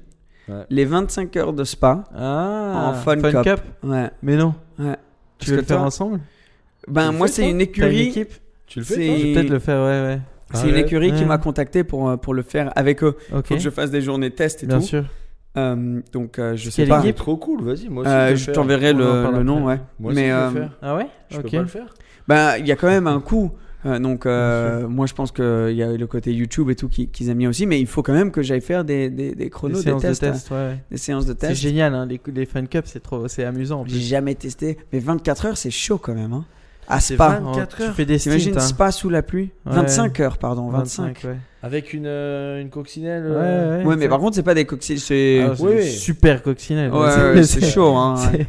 [0.48, 0.64] Ouais.
[0.70, 2.04] Les 25 heures de Spa.
[2.14, 3.60] Ah, En Fun Cup.
[3.82, 4.10] Ouais.
[4.22, 4.54] Mais non.
[4.78, 4.96] ouais.
[5.38, 6.20] Tu veux le faire ensemble
[6.88, 8.08] Ben, moi, c'est une écurie.
[8.08, 8.32] équipe
[8.66, 10.20] Tu le fais toi Je vais peut-être le faire, ouais, ouais.
[10.54, 13.16] C'est Ah une ouais écurie qui m'a contacté pour, euh, pour le faire avec eux.
[13.34, 13.46] Ok.
[13.46, 14.84] Faut que je fasse des journées test et Bien tout.
[14.86, 15.04] sûr.
[15.58, 17.02] Euh, donc, euh, je sais pas.
[17.02, 18.10] C'est trop cool, vas-y, moi aussi.
[18.12, 19.80] Euh, je t'enverrai le, le nom, ouais.
[20.00, 20.78] Moi aussi, Mais je peux euh, le faire.
[20.82, 21.06] Ah ouais?
[21.30, 21.42] Je Ok.
[21.42, 21.94] peux pas le faire.
[22.28, 23.50] ben, il y a quand même un coût.
[23.84, 27.08] Euh, donc, euh, moi, je pense qu'il y a le côté YouTube et tout qui-
[27.08, 27.66] qu'ils aiment bien aussi.
[27.66, 30.02] Mais il faut quand même que j'aille faire des, des, des chronos, Des des, séances
[30.02, 30.62] de tests, test, ouais, ouais.
[30.62, 31.60] euh, des séances de C'est test.
[31.60, 33.84] génial, hein, les, les Fun Cup, c'est trop, c'est amusant.
[33.88, 34.78] J'ai jamais testé.
[34.92, 36.32] Mais 24 heures, c'est chaud quand même.
[36.32, 36.44] Hein.
[36.88, 37.40] À Spa.
[37.40, 37.94] 24 Tu heures.
[37.94, 38.66] fais des T'imagines stints, hein.
[38.66, 39.50] Spa sous la pluie?
[39.66, 39.72] Ouais.
[39.74, 40.68] 25 heures, pardon.
[40.68, 41.02] 25.
[41.14, 41.36] 25, ouais.
[41.62, 43.22] Avec une, euh, une coccinelle.
[43.24, 43.84] Ouais, euh, ouais.
[43.84, 44.98] Ouais, mais par contre, c'est pas des cocktails.
[44.98, 45.40] C'est.
[45.48, 45.88] Ah, c'est Oui, oui.
[45.90, 46.92] super coccinelle.
[46.92, 46.98] Ouais,
[47.34, 47.94] ouais, c'est chaud.
[47.94, 48.38] Hein, ouais.
[48.38, 48.46] c'est-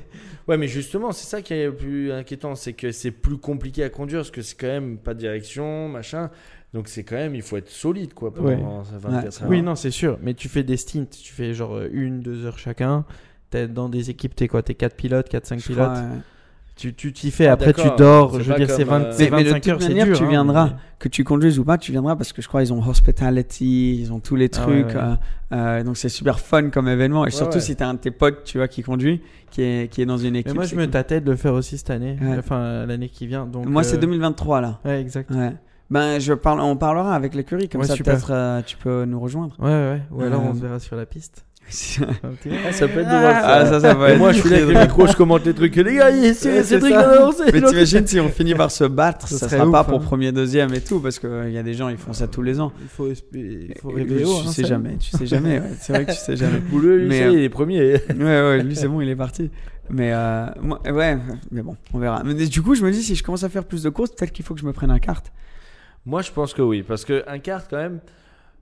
[0.49, 3.81] Ouais, mais justement, c'est ça qui est le plus inquiétant, c'est que c'est plus compliqué
[3.83, 6.29] à conduire parce que c'est quand même pas de direction, machin.
[6.73, 8.83] Donc c'est quand même, il faut être solide quoi pendant Ouais.
[8.91, 9.49] ces 24 heures.
[9.49, 10.17] Oui, non, c'est sûr.
[10.21, 13.05] Mais tu fais des stints, tu fais genre euh, une, deux heures chacun.
[13.51, 14.63] T'es dans des équipes, t'es quoi?
[14.63, 15.85] T'es 4 pilotes, 4, 5 Je pilotes.
[15.85, 16.07] crois, ouais.
[16.75, 18.39] Tu tu t'y fais, Ah, après tu dors.
[18.39, 20.05] Je veux dire, c'est comme, 20 euh, Mais, mais de 25 toute heures, c'est manière,
[20.07, 20.17] dur.
[20.17, 20.65] tu hein, viendras.
[20.67, 23.99] mais- Que tu conduises ou pas, tu viendras parce que je crois ils ont hospitality,
[24.01, 24.87] ils ont tous les Ah trucs.
[24.87, 25.01] ouais, ouais.
[25.01, 25.15] euh,
[25.79, 27.25] euh, donc c'est super fun comme événement.
[27.25, 27.61] Et surtout ouais.
[27.61, 29.21] si t'as un de tes potes, tu vois, qui conduit,
[29.51, 30.47] qui est, qui est dans une équipe.
[30.53, 30.91] Mais moi, je me cool.
[30.91, 32.17] tâtais de le faire aussi cette année.
[32.21, 32.37] Ouais.
[32.39, 33.45] Enfin, l'année qui vient.
[33.45, 34.79] Donc, Moi, c'est euh, 2023 là.
[34.85, 35.29] Ouais, exact.
[35.31, 35.53] Ouais.
[35.91, 39.19] Ben, je parle, on parlera avec l'écurie, comme Ouais, ça peut-être euh, tu peux nous
[39.19, 39.55] rejoindre.
[39.59, 40.01] Ouais, ouais.
[40.11, 41.45] Ou alors, Euh, on se verra sur la piste.
[41.69, 43.41] Ah, ça peut être Ah, drôle.
[43.43, 45.45] Ah, ça, ça va Et être moi, je suis là avec le micro, je commente
[45.45, 45.75] les trucs.
[45.75, 46.99] Les gars, c'est c'est c'est truc ça.
[47.09, 47.43] à avancer.
[47.51, 50.03] Mais t'imagines si on finit par se battre, Ce ça serait sera pas pour hein.
[50.03, 52.59] premier, deuxième et tout, parce qu'il y a des gens, ils font ça tous les
[52.59, 52.71] ans.
[52.81, 54.37] Il faut, espérer- il faut Et rêver tu haut.
[54.45, 54.67] hein, sais ça.
[54.67, 55.59] jamais, tu sais jamais.
[55.59, 55.69] ouais.
[55.79, 56.59] C'est vrai que tu sais jamais.
[56.59, 57.93] Bouleux, lui, Mais, ça euh, il est premier.
[58.09, 59.49] Ouais, ouais, lui c'est bon, il est parti.
[59.89, 61.17] Mais euh, moi- ouais,
[61.51, 62.21] mais bon, on verra.
[62.23, 64.31] Mais du coup, je me dis, si je commence à faire plus de courses, peut-être
[64.31, 65.25] qu'il faut que je me prenne un kart.
[66.05, 67.99] Moi, je pense que oui, parce que un kart, quand même,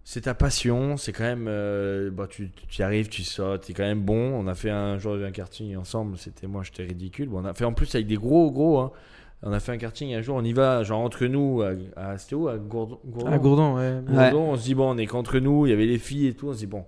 [0.04, 0.98] c'est ta passion.
[0.98, 4.34] C'est quand même, euh, bah, tu, tu y arrives, tu sautes, t'es quand même bon.
[4.34, 6.18] On a fait un jour un karting ensemble.
[6.18, 7.30] C'était moi, j'étais ridicule.
[7.30, 8.80] Bon, on a fait en plus avec des gros, gros.
[8.80, 8.92] hein.
[9.44, 10.36] On a fait un karting un jour.
[10.36, 13.00] On y va, genre entre nous, à, à c'était où, à Gourdon.
[13.06, 14.02] Gourdon À Gourdon, ouais.
[14.36, 15.66] On se dit bon, on est qu'entre nous.
[15.66, 16.50] Il y avait les filles et tout.
[16.50, 16.86] On se dit bon,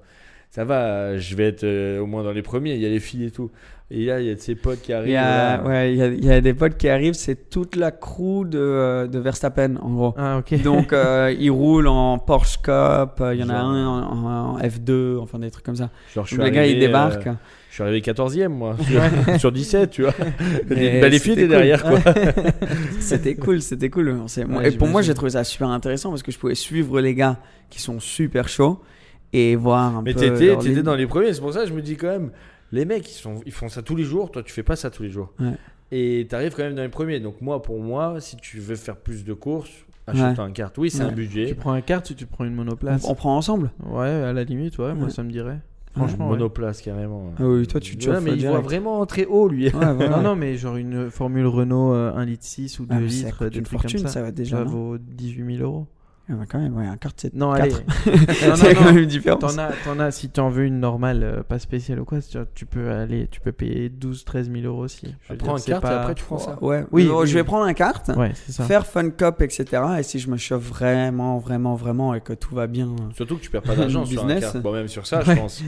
[0.53, 2.75] ça va, je vais être euh, au moins dans les premiers.
[2.75, 3.49] Il y a les filles et tout.
[3.89, 5.13] Et là, il y a de ses potes qui Il arrivent.
[5.13, 5.63] y a, là.
[5.63, 8.45] ouais, il y a, il y a des potes qui arrivent, c'est toute la crew
[8.45, 10.13] de, euh, de Verstappen, en gros.
[10.15, 10.61] Ah, ok.
[10.61, 14.25] Donc, euh, ils roulent en Porsche Cup, il y en a un en,
[14.55, 15.89] en F2, enfin des trucs comme ça.
[16.13, 17.27] Genre, je Donc, suis les gars, ils débarquent.
[17.27, 17.33] euh,
[17.69, 20.13] je suis arrivé 14e, moi, sur, sur 17, tu vois.
[20.69, 20.75] Bah,
[21.09, 21.97] les filles étaient derrière, quoi.
[22.99, 24.09] c'était cool, c'était cool.
[24.49, 27.15] Ouais, et pour moi, j'ai trouvé ça super intéressant parce que je pouvais suivre les
[27.15, 27.37] gars
[27.71, 28.79] qui sont super chauds
[29.34, 30.19] et voir un Mais peu.
[30.21, 30.84] t'étais, leur t'étais ligne.
[30.84, 32.31] dans les premiers, c'est pour ça que je me dis quand même,
[32.71, 34.89] les mecs, ils, sont, ils font ça tous les jours, toi, tu fais pas ça
[34.89, 35.34] tous les jours.
[35.39, 35.53] Ouais.
[35.91, 37.19] Et t'arrives quand même dans les premiers.
[37.19, 39.69] Donc, moi, pour moi, si tu veux faire plus de courses,
[40.07, 40.43] achète Ouais.
[40.43, 40.75] un kart.
[40.79, 41.09] Oui, c'est Ouais.
[41.09, 41.45] un budget.
[41.47, 43.05] Tu prends un kart ou tu prends une monoplace?
[43.05, 45.59] On, on prend ensemble Ouais, à la limite, ouais, moi ça me dirait.
[45.95, 47.34] Franchement, monoplace, carrément.
[47.38, 49.65] Ah oui, toi, tu te Ouais, mais il voit vraiment très haut, lui.
[49.65, 50.09] Ouais, voilà.
[50.17, 53.05] Non, non, mais genre une Formule Renault euh, 1 litre 6 ou 2 Ah, mais
[53.05, 54.13] litres, coûte des une trucs fortune, comme ça.
[54.15, 54.57] ça va déjà.
[54.57, 55.86] Ça vaut 18 000 euros.
[56.30, 57.71] Ah bah quand même, ouais, un c'est Non, allez.
[58.55, 59.39] c'est quand même différent.
[59.39, 62.19] T'en as, t'en as, si t'en veux une normale, euh, pas spéciale ou quoi,
[62.55, 65.13] tu, peux aller, tu peux payer 12-13 000 euros aussi.
[65.30, 66.57] Je Prends un kart et après tu prends ça.
[66.63, 67.74] Ouais, Oui, je vais prendre un
[68.15, 68.63] Ouais, ça.
[68.63, 69.84] faire Fun Cup, etc.
[69.99, 73.41] Et si je me chauffe vraiment, vraiment, vraiment et que tout va bien, Surtout que
[73.41, 74.57] tu perds pas d'argent sur un kart.
[74.61, 75.36] Bon, même sur ça, Ouais.
[75.36, 75.61] je pense.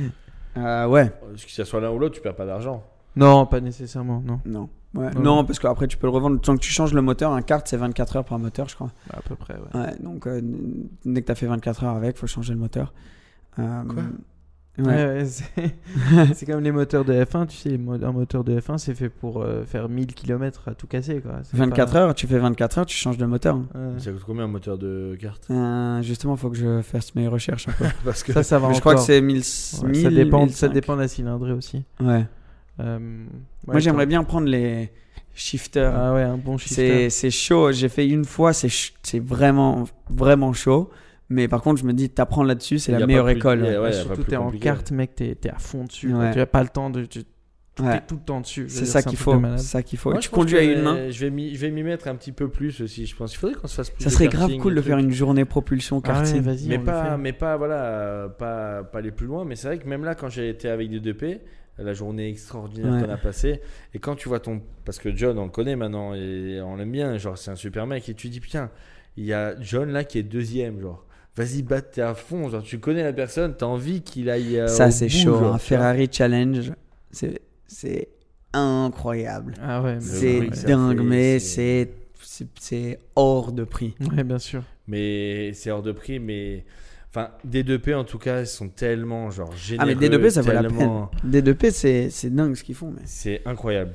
[0.58, 2.82] euh, ouais, Que ce soit l'un ou l'autre, tu perds pas d'argent.
[3.18, 4.39] Non, pas nécessairement, non.
[4.45, 4.70] non.
[4.96, 5.10] Ouais.
[5.22, 6.39] Non, parce qu'après tu peux le revendre.
[6.39, 8.91] Tant que tu changes le moteur, un kart c'est 24 heures par moteur, je crois.
[9.12, 9.80] À peu près, ouais.
[9.80, 10.41] Ouais, donc euh,
[11.04, 12.93] dès que t'as fait 24 heures avec, faut changer le moteur.
[13.60, 14.04] Euh, Quoi?
[14.04, 14.10] Ouais.
[14.78, 15.26] Ouais, ouais,
[16.34, 19.41] c'est comme les moteurs de F1, tu sais, un moteur de F1 c'est fait pour
[19.41, 21.39] euh, faire 1000 km à tout casser quoi.
[21.43, 23.56] C'est 24 pas- heures, tu fais 24 heures, tu changes de moteur.
[23.56, 24.00] Ouais.
[24.00, 25.41] Ça coûte combien un moteur de kart?
[25.50, 27.86] Euh, justement, faut que je fasse mes recherches un peu.
[28.04, 28.76] Parce que Ça, ça va Mais encore.
[28.76, 29.38] je crois que c'est 1000.
[29.38, 30.74] Ouais, ça 1000, dépend, ça 1005.
[30.74, 31.86] dépend de la cylindrée aussi.
[32.02, 32.26] Ouais.
[32.80, 32.99] Euh,
[33.67, 34.91] Moi j'aimerais bien prendre les
[35.34, 35.93] shifters.
[35.95, 37.09] Ah ouais, un bon C'est shifter.
[37.09, 37.71] c'est chaud.
[37.71, 40.89] J'ai fait une fois, c'est vraiment, vraiment chaud.
[41.30, 43.61] Mais par contre, je me dis, t'apprends là-dessus, c'est la meilleure plus- école.
[43.63, 43.93] ouais.
[43.93, 46.13] surtout t'es en carte mec, t'es t'es à fond dessus.
[46.34, 47.05] Tu as pas le temps de.
[47.05, 47.21] Tu
[47.82, 47.97] Ouais.
[47.97, 48.67] es tout le temps dessus.
[48.69, 49.38] C'est ça qu'il faut.
[49.57, 50.09] C'est ça qu'il faut.
[50.11, 51.09] Moi, tu conduis à une main.
[51.09, 53.34] Je vais m'y mettre un petit peu plus aussi, je pense.
[53.34, 55.99] Il faudrait qu'on se fasse plus Ça serait grave cool de faire une journée propulsion
[56.05, 56.41] Ah ouais, karting.
[56.41, 56.69] vas-y.
[56.69, 59.43] Mais pas, mais pas, voilà, pas, pas aller plus loin.
[59.43, 61.39] Mais c'est vrai que même là, quand j'ai été avec des 2P,
[61.78, 63.01] la journée extraordinaire Ouais.
[63.03, 63.61] qu'on a passée,
[63.93, 64.61] et quand tu vois ton.
[64.86, 67.86] Parce que John, on le connaît maintenant, et on l'aime bien, genre, c'est un super
[67.88, 68.69] mec, et tu dis, putain,
[69.17, 71.05] il y a John là qui est deuxième, genre.
[71.36, 72.49] vas-y, bat, t'es à fond.
[72.49, 74.57] Genre, tu connais la personne, t'as envie qu'il aille.
[74.57, 75.32] euh, Ça, c'est chaud.
[75.32, 75.57] genre, Un vois.
[75.59, 76.71] Ferrari Challenge,
[77.11, 78.07] c'est c'est
[78.53, 79.53] incroyable.
[79.61, 83.95] Ah ouais, mais- C'est dingue, fait, mais c'est hors de prix.
[84.15, 84.63] Ouais, bien sûr.
[84.88, 86.63] Mais c'est hors de prix, mais.
[87.16, 89.89] Enfin, D2P en tout cas, ils sont tellement genre généreux.
[89.89, 91.32] Ah, mais D2P, ça vaut la tellement- peine.
[91.41, 92.91] D2P, c'est c'est dingue ce qu'ils font.
[92.93, 93.01] Mais...
[93.05, 93.91] C'est incroyable.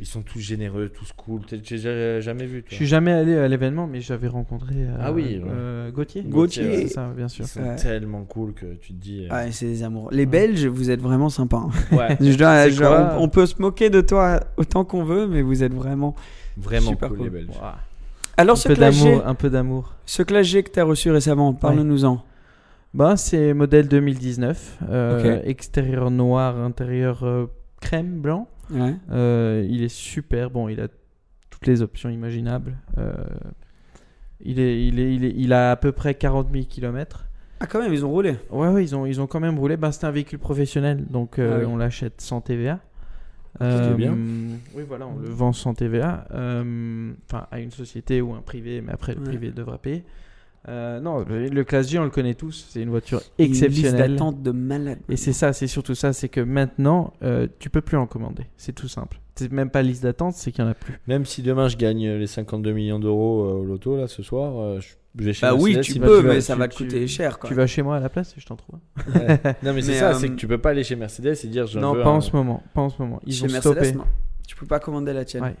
[0.00, 1.42] Ils sont tous généreux, tous cool.
[1.50, 5.12] Déjà- jamais vu, Je toi suis jamais allé à l'événement, mais j'avais rencontré euh, Ah
[5.12, 5.42] oui, ouais.
[5.50, 6.22] euh, Gauthier.
[6.22, 6.76] Gauthier, ouais.
[6.78, 7.44] c'est ça, bien sûr.
[7.44, 7.76] Ils sont Ouais.
[7.76, 9.28] tellement cool que tu te dis.
[9.30, 10.08] euh, Ouais, c'est des amours.
[10.10, 11.68] Les Belges, vous êtes vraiment sympas.
[11.92, 12.16] hein.
[12.20, 15.62] Je dois- je- on, on peut se moquer de toi autant qu'on veut, mais vous
[15.62, 16.16] êtes vraiment.
[16.56, 17.26] vraiment Super cool, cool.
[17.26, 17.56] les Belges.
[18.38, 19.94] Alors, Un ce peu d'amour, un peu d'amour.
[20.06, 22.24] ce clash G que tu as reçu récemment, parle-nous-en.
[22.94, 24.78] Bah, c'est modèle 2019.
[24.90, 25.40] euh.
[25.44, 27.46] Extérieur noir, intérieur euh,
[27.80, 28.48] crème blanc.
[28.70, 28.94] Ouais.
[29.10, 30.50] Euh, il est super.
[30.50, 30.88] Bon, il a
[31.50, 32.76] toutes les options imaginables.
[32.98, 33.12] Euh,
[34.40, 37.26] il, est, il, est, il, est- il a à peu près 40 000 km.
[37.60, 38.34] Ah, quand même, ils ont roulé.
[38.50, 39.76] Ouais, ouais, ils ont, ils ont quand même roulé.
[39.76, 41.64] Bah, c'est un véhicule professionnel, donc euh, Ah oui.
[41.66, 42.80] on l'achète sans TVA.
[43.60, 44.16] est bien.
[44.74, 46.26] Oui, voilà, on le vend sans TVA.
[46.32, 49.26] euh, Enfin, à une société ou un privé, mais après le Ouais.
[49.28, 50.04] privé devra payer.
[50.68, 52.66] Euh, non, le Classe G, on le connaît tous.
[52.70, 54.12] C'est une voiture Une liste exceptionnelle.
[54.12, 54.98] d'attente de malade.
[55.08, 58.44] Et c'est ça, c'est surtout ça, c'est que maintenant, euh, tu peux plus en commander.
[58.56, 59.18] C'est tout simple.
[59.34, 61.00] C'est même pas liste d'attente, c'est qu'il y en a plus.
[61.08, 64.60] Même si demain je gagne les 52 millions d'euros euh, au loto là ce soir,
[64.60, 66.76] euh, je vais chez Bah oui, Mercedes, tu peux, mais vas- ça tu- va te
[66.76, 67.38] tu- coûter cher.
[67.38, 67.48] Quoi.
[67.48, 68.78] Tu vas chez moi à la place et je t'en trouve.
[69.14, 69.18] un.
[69.18, 69.40] Ouais.
[69.64, 71.66] Non mais c'est ça, euh, c'est que tu peux pas aller chez Mercedes et dire
[71.66, 72.62] je Non, veux pas un- en ce moment.
[72.74, 73.20] Pas en ce moment.
[73.26, 73.92] Ils Chez ont Mercedes, stoppé.
[73.92, 74.04] non.
[74.46, 75.42] Tu peux pas commander la tienne.
[75.42, 75.56] Ouais.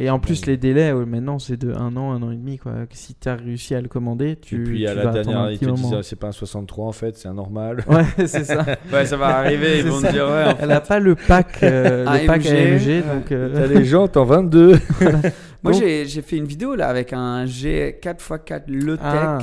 [0.00, 2.56] Et en plus, les délais, maintenant, c'est de un an, un an et demi.
[2.56, 2.72] Quoi.
[2.90, 4.60] Si tu as réussi à le commander, tu.
[4.60, 6.92] Et puis à la dernière, un ils te disent ah, c'est pas un 63 en
[6.92, 7.84] fait, c'est un normal.
[7.88, 8.64] Ouais, c'est ça.
[8.92, 9.80] Ouais, ça va arriver.
[9.80, 10.08] Ils vont ça.
[10.08, 13.32] te dire, ouais, en Elle a pas le pack, euh, le pack AMG, donc.
[13.32, 14.78] euh, T'as les jantes en 22.
[15.64, 19.38] Moi, j'ai j'ai fait une vidéo là avec un G 4x4 Lotech Ah.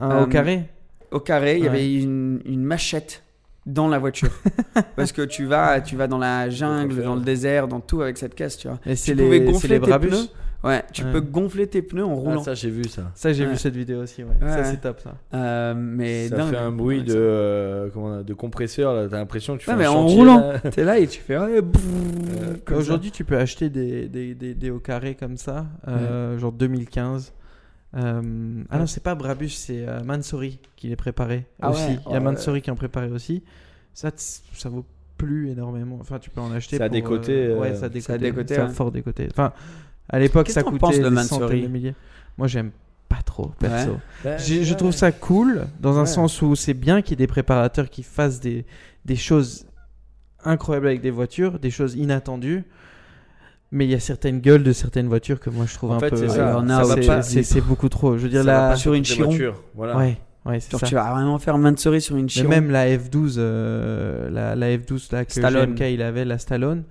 [0.00, 0.64] un Euh, au carré?
[1.10, 1.58] au carré.
[1.58, 3.22] Il y avait une, une machette
[3.66, 4.30] dans la voiture.
[4.96, 8.18] Parce que tu vas, tu vas dans la jungle, dans le désert, dans tout avec
[8.18, 8.78] cette caisse, tu vois.
[8.86, 10.28] Et c'est Tu pouvais les, gonfler les tes pneus.
[10.62, 11.12] Ouais, tu Ouais.
[11.12, 12.42] peux gonfler tes pneus en Ah, roulant.
[12.42, 13.10] ça j'ai vu ça.
[13.14, 13.50] Ça, j'ai Ouais.
[13.50, 14.22] vu cette vidéo aussi.
[14.24, 14.30] Ouais.
[14.40, 15.12] Ouais, ça, c'est top, ça.
[15.34, 16.50] Euh, mais ça dingue.
[16.50, 19.62] fait un bruit Ouais, de, euh, comment on a- de compresseur là, t'as l'impression que
[19.62, 20.52] tu Ouais, fais mais un en chantier, roulant.
[20.74, 21.36] T'es là et tu fais.
[21.36, 21.46] ça.
[22.76, 27.32] Aujourd'hui, tu peux acheter des, des, des, des au carré comme ça, euh, genre 2015.
[27.96, 31.82] Euh, ah non, c'est pas Brabus, c'est euh, Mansouri qui les préparé Ah aussi.
[31.82, 33.42] ouais, Il y a ouais, Mansouri qui en préparé aussi.
[33.92, 34.84] Ça, ça vaut
[35.16, 35.98] plus énormément.
[36.00, 36.78] Enfin, tu peux en acheter.
[36.78, 38.00] Ça a décoté, euh, euh, ouais, ça a décoté.
[38.00, 38.72] ça a décoté, Ça a ouais.
[38.72, 39.28] fort décoté.
[39.30, 39.52] Enfin,
[40.08, 41.94] à l'époque, Qu'est-ce ça coûtait penses de des Mansouri centaines de milliers.
[42.36, 42.72] Moi, j'aime
[43.08, 43.92] pas trop, perso.
[44.24, 44.30] Ouais.
[44.32, 44.76] Ouais, J'ai- Je ouais.
[44.76, 46.06] trouve ça cool dans un Ouais.
[46.06, 48.64] sens où c'est bien qu'il y ait des préparateurs qui fassent des,
[49.04, 49.66] des choses
[50.44, 52.64] incroyables avec des voitures, des choses inattendues.
[53.72, 56.00] Mais il y a certaines gueules de certaines voitures que moi je trouve En un
[56.00, 56.16] fait, peu.
[56.16, 56.34] c'est ça.
[56.58, 58.16] euh, Il y en a c'est- beaucoup trop.
[58.16, 58.68] Je veux dire, Ça la.
[58.70, 59.28] pas sur une Chiron.
[59.30, 59.96] voitures, Voilà.
[59.96, 60.86] Ouais, ouais, Genre, ça.
[60.86, 62.48] tu vas vraiment faire Mansouri sur une Mais Chiron.
[62.50, 65.74] même la F12, euh, la, la F12 là que Stallone.
[65.74, 66.84] GMK il avait, la Stallone.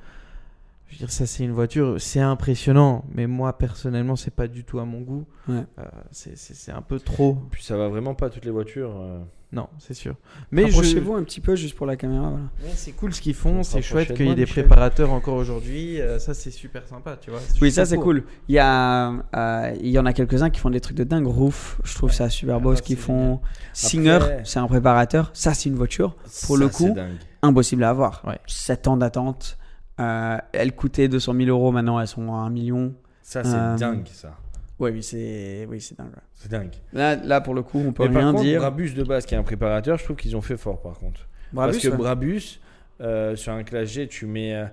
[0.94, 3.04] Je veux dire, ça c'est une voiture, c'est impressionnant.
[3.16, 5.26] Mais moi personnellement, c'est pas du tout à mon goût.
[5.48, 5.64] Ouais.
[5.80, 7.38] Euh, c'est- c'est c'est un peu trop.
[7.50, 8.96] Puis ça va vraiment pas toutes les voitures.
[9.00, 9.20] euh.
[9.52, 10.16] Non, c'est sûr.
[10.52, 12.30] Mais je- Approchez-vous un petit peu juste pour la caméra.
[12.30, 12.46] Voilà.
[12.64, 14.66] Ouais, c'est cool ce qu'ils font, On c'est chouette qu'il y ait des Michel.
[14.66, 17.40] préparateurs encore aujourd'hui, euh, ça c'est super sympa, tu vois.
[17.62, 18.24] Oui, ça c'est cool.
[18.48, 21.28] Il y, a, euh, il y en a quelques-uns qui font des trucs de dingue.
[21.28, 23.42] Roof, je trouve ça super beau Ah, ce qu'ils font.
[23.74, 25.30] Singer, c'est un préparateur.
[25.34, 26.16] Ça, c'est une voiture.
[26.48, 26.96] Pour Ça, le coup,
[27.44, 28.24] impossible à avoir.
[28.26, 28.40] Ouais.
[28.48, 29.58] 7 ans d'attente.
[30.00, 32.94] Euh, elles coûtaient 200 000 euros, maintenant elles sont à 1 million.
[33.22, 34.36] Ça c'est Euh, dingue ça.
[34.80, 36.08] Ouais, oui, c'est oui, c'est dingue.
[36.08, 36.22] ouais.
[36.34, 36.72] C'est dingue.
[36.94, 38.60] Là, là, pour le coup, on peut Mais par rien contre, dire.
[38.60, 41.28] Brabus de base qui est un préparateur, je trouve qu'ils ont fait fort par contre.
[41.54, 41.98] Brabus, Parce que ouais.
[41.98, 42.60] Brabus,
[43.02, 44.56] euh, sur un classe G, tu mets.
[44.56, 44.66] euh,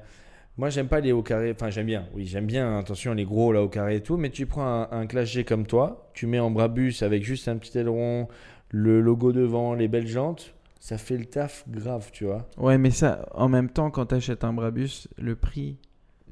[0.57, 1.53] moi, j'aime pas les hauts carrés.
[1.53, 2.07] Enfin, j'aime bien.
[2.15, 2.79] Oui, j'aime bien.
[2.79, 4.17] Attention, les gros là au carré et tout.
[4.17, 7.47] Mais tu prends un, un classe G comme toi, tu mets en Brabus avec juste
[7.49, 8.27] un petit aileron,
[8.71, 10.55] le logo devant, les belles jantes.
[10.83, 12.49] Ça fait le taf grave, tu vois.
[12.57, 15.77] Ouais, mais ça, en même temps, quand tu achètes un Brabus, le prix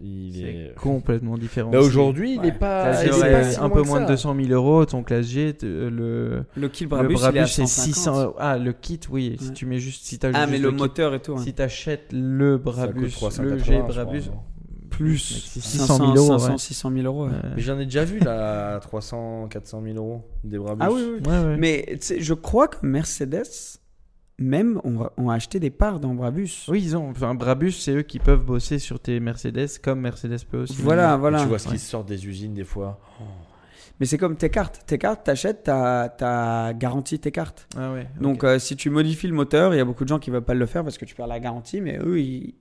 [0.00, 0.74] Il c'est est.
[0.80, 1.70] complètement différent.
[1.70, 2.48] Bah, aujourd'hui, il Ouais.
[2.48, 2.92] est pas.
[2.94, 4.12] G, il est pas si un peu moins de ça.
[4.12, 7.66] 200 000 euros, ton classe G, euh, le, Le kit le Brabus, est c'est 150.
[7.66, 9.36] 600 Ah, le kit, oui.
[9.38, 9.52] Si Ouais.
[9.54, 11.34] tu mets juste, si t'as Ah, juste mais le kit, moteur et tout.
[11.34, 11.42] hein.
[11.44, 14.30] Si t'achètes le Brabus, le 380, G crois, Brabus, plus
[14.88, 15.18] Plus
[15.60, 16.38] 600 000 euros.
[16.38, 16.58] 500, ouais.
[16.58, 17.26] 600 000 euros.
[17.26, 17.32] ouais.
[17.32, 17.38] Ouais.
[17.56, 20.80] Mais j'en ai déjà vu là à 300, 400 000 euros des Brabus.
[20.82, 21.30] Ah oui, oui.
[21.30, 21.56] Ouais, ouais.
[21.58, 23.42] Mais je crois que Mercedes,
[24.38, 26.66] même, ont, ont acheté des parts dans Brabus.
[26.68, 27.10] Oui, ils ont.
[27.10, 30.80] Enfin, Brabus, c'est eux qui peuvent bosser sur tes Mercedes comme Mercedes peut aussi.
[30.80, 31.40] Voilà, Et voilà.
[31.42, 31.78] Tu vois ce qui Ouais.
[31.78, 33.00] sort des usines des fois.
[34.00, 34.82] Mais c'est comme tes cartes.
[34.86, 37.66] Tes cartes, t'achètes, t'as t'as garanti tes cartes.
[37.76, 38.06] Ah ouais.
[38.20, 40.36] Donc, euh, si tu modifies le moteur, il y a beaucoup de gens qui ne
[40.36, 42.54] veulent pas le faire parce que tu perds la garantie, mais eux, ils,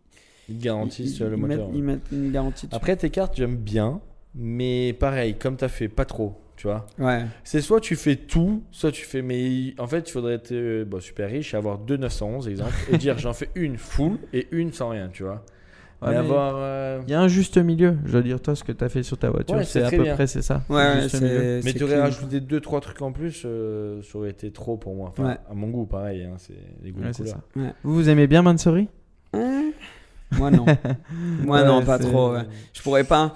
[0.50, 1.68] Ils garantissent ils- le ils moteur.
[1.68, 2.68] mettent, ils mettent une garantie.
[2.72, 4.02] Après, tes cartes, j'aime bien.
[4.34, 6.42] Mais pareil, comme tu as fait, pas trop.
[6.58, 6.86] Tu vois.
[7.00, 7.24] Ouais.
[7.46, 9.22] C'est soit tu fais tout, soit tu fais.
[9.22, 12.74] Mais en fait, il faudrait être euh, bon, super riche et avoir deux 911, exemple,
[12.92, 15.44] et dire j'en fais une full et une sans rien, tu vois.
[16.00, 16.54] Ouais, mais mais avoir.
[16.58, 17.98] euh, Il y a un juste milieu.
[18.06, 19.90] Je veux dire, toi, ce que tu as fait sur ta voiture, Ouais, c'est à
[19.90, 20.14] peu bien.
[20.14, 20.62] près c'est ça.
[20.70, 21.62] Ouais, ouais.
[21.64, 22.02] Mais tu aurais clean.
[22.04, 25.10] rajouté deux trois trucs en plus, euh, ça aurait été trop pour moi.
[25.10, 25.38] Enfin, Ouais.
[25.50, 26.24] à mon goût, pareil.
[26.24, 26.54] Hein, c'est
[26.84, 27.38] les goûts Ouais, de c'est couleur.
[27.56, 27.60] ça.
[27.60, 27.74] Ouais.
[27.84, 28.88] Vous, vous aimez bien Mansory?
[29.34, 29.72] Hein?
[30.38, 30.66] Moi non.
[31.44, 32.34] Moi Ouais, non, pas trop.
[32.34, 32.44] ouais.
[32.74, 33.36] Je pourrais pas.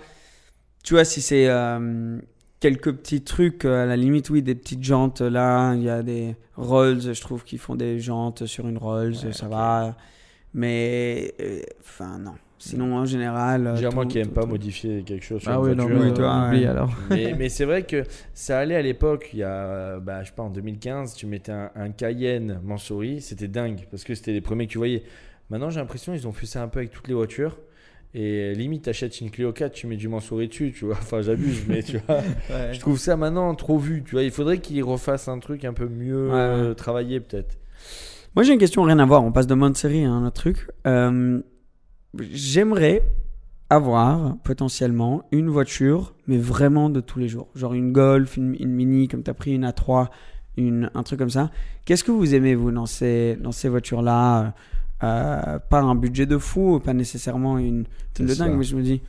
[0.84, 2.20] Tu vois, si c'est euh,
[2.62, 5.74] quelques petits trucs, euh, à la limite, oui, des petites jantes là.
[5.76, 9.34] Il y a des Rolls, je trouve qu'ils font des jantes sur une Rolls, Ouais,
[9.34, 9.98] ça va.
[10.54, 12.34] Mais, euh, enfin, non.
[12.60, 13.66] Sinon, en général.
[13.66, 14.50] euh, J'ai moi qui aime tout- pas tout.
[14.50, 16.00] modifier quelque chose sur Ah une oui, non, voiture.
[16.00, 16.66] mais Oui, toi, oublie ouais.
[16.68, 16.92] alors.
[17.10, 18.04] mais, mais c'est vrai que
[18.36, 21.52] ça allait à l'époque, il y a, bah, je sais pas, en 2015, tu mettais
[21.54, 25.02] un, un Cayenne Mansouri, c'était dingue, parce que c'était les premiers que tu voyais.
[25.50, 27.58] Maintenant, j'ai l'impression qu'ils ont fait ça un peu avec toutes les voitures.
[28.14, 30.96] Et limite, t'achètes une Clio 4, tu mets du Mansouri dessus, tu vois.
[31.02, 32.22] Enfin, j'abuse, mais tu vois.
[32.74, 34.24] Je trouve ça maintenant trop vu, tu vois.
[34.24, 37.58] Il faudrait qu'ils refassent un truc un peu mieux Ouais, euh, travaillé, peut-être.
[38.36, 39.24] Moi, j'ai une question, rien à voir.
[39.24, 40.68] On passe de mode série à un autre truc.
[40.88, 41.42] Euh,
[42.20, 43.04] J'aimerais
[43.70, 47.48] avoir potentiellement une voiture, mais vraiment de tous les jours.
[47.56, 50.08] Genre une Golf, une, une Mini, comme tu as pris une A3,
[50.58, 51.52] une, un truc comme ça.
[51.86, 54.54] Qu'est-ce que vous aimez, vous, dans ces, dans ces voitures-là?
[55.04, 57.86] Euh, Pas un budget de fou, pas nécessairement une,
[58.20, 59.02] une de dingue, mais je me dis.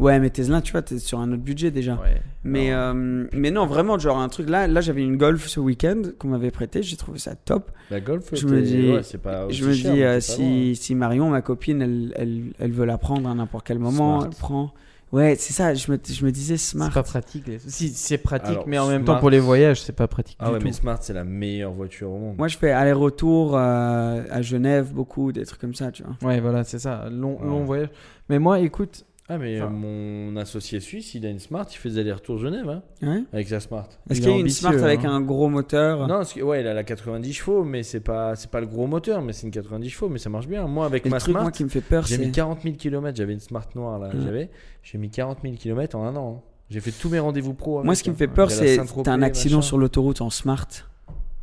[0.00, 1.94] Ouais, mais Tesla, tu vois, t'es sur un autre budget déjà.
[1.94, 2.20] Ouais.
[2.42, 4.66] Mais, euh, mais non, vraiment, genre un truc là.
[4.66, 6.82] Là, j'avais une Golf ce week-end qu'on m'avait prêté.
[6.82, 7.70] J'ai trouvé ça top.
[7.92, 10.96] La Golf, Je me dis- ouais, c'est pas Je me cher, dis, euh, si, si
[10.96, 14.30] Marion, ma copine, elle, elle, elle veut la prendre à n'importe quel moment, Smart.
[14.32, 14.74] elle prend.
[15.14, 16.88] Ouais, c'est ça, je me, je me disais smart.
[16.88, 17.46] C'est pas pratique.
[17.46, 20.08] les- Si, c'est pratique, Alors, mais en même Smart- temps, pour les voyages, c'est pas
[20.08, 20.64] pratique Ah du ouais, tout.
[20.66, 22.36] mais Smart, c'est la meilleure voiture au monde.
[22.36, 26.16] Moi, je fais aller-retour euh, à Genève, beaucoup, des trucs comme ça, tu vois.
[26.28, 27.08] Ouais, voilà, c'est ça.
[27.10, 27.46] Long, Ouais.
[27.46, 27.88] long voyage.
[28.28, 31.88] Mais moi, écoute, Ah, mais Enfin- mon associé suisse, il a une Smart, il fait
[31.88, 33.22] des allers-retours Genève, hein, Ouais.
[33.32, 33.88] avec sa Smart.
[34.10, 35.12] Est-ce Il qu'il y a une smart avec hein.
[35.12, 36.00] un gros moteur?
[36.00, 38.66] Non, parce que, ouais, il a la 90 chevaux, mais c'est pas, c'est pas le
[38.66, 40.66] gros moteur, mais c'est une 90 chevaux, mais ça marche bien.
[40.66, 42.30] Moi, avec Et ma le truc, Smart, moi, qui me fait peur, j'ai mis c'est.
[42.32, 43.16] 40 000 km.
[43.16, 44.50] J'avais une Smart noire là, j'avais.
[44.82, 46.42] J'ai mis 40 000 km en un an.
[46.44, 46.48] hein.
[46.68, 47.82] J'ai fait tous mes rendez-vous pro.
[47.82, 49.66] Moi, ce qui me fait peur, c'est t'as un accident machin.
[49.68, 50.66] sur l'autoroute en smart.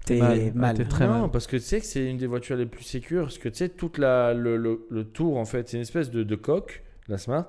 [0.06, 0.52] T'es mal.
[0.54, 0.72] mal.
[0.76, 1.32] Ah, t'es très non, mal.
[1.32, 3.24] parce que tu sais que c'est une des voitures les plus sécures.
[3.24, 6.10] Parce que tu sais, toute la, le, le- le tour, en fait, c'est une espèce
[6.12, 7.46] de, de coque, la Smart.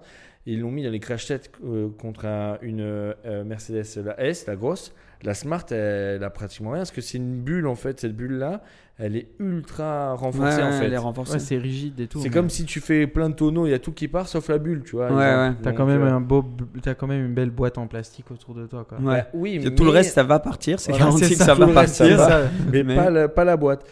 [0.46, 4.46] Et ils l'ont mis dans les crash-tests euh, contre un- une euh, Mercedes, la S,
[4.46, 4.92] la grosse.
[5.22, 6.80] La Smart, elle, a pratiquement rien.
[6.80, 8.00] Parce que c'est une bulle, en fait.
[8.00, 8.60] Cette bulle-là,
[8.98, 10.86] elle est ultra renforcée, ouais, en fait.
[10.86, 11.34] elle est renforcée.
[11.34, 12.18] ouais, c'est rigide et tout.
[12.18, 14.26] C'est mais comme si tu fais plein de tonneaux, il y a tout qui part
[14.26, 15.12] sauf la bulle, tu vois.
[15.12, 15.52] Ouais.
[15.62, 16.44] T'as quand même euh, un beau,
[16.82, 18.98] t'as quand même une belle boîte en plastique autour de toi, quoi.
[18.98, 19.20] Ouais.
[19.22, 20.80] bah, oui, mais Tout le reste, ça va partir.
[20.80, 22.18] C'est Voilà, garanti c'est que ça, ça va reste, ça partir.
[22.18, 22.40] va.
[22.72, 23.84] mais, Mais- Pas, la, pas la boîte.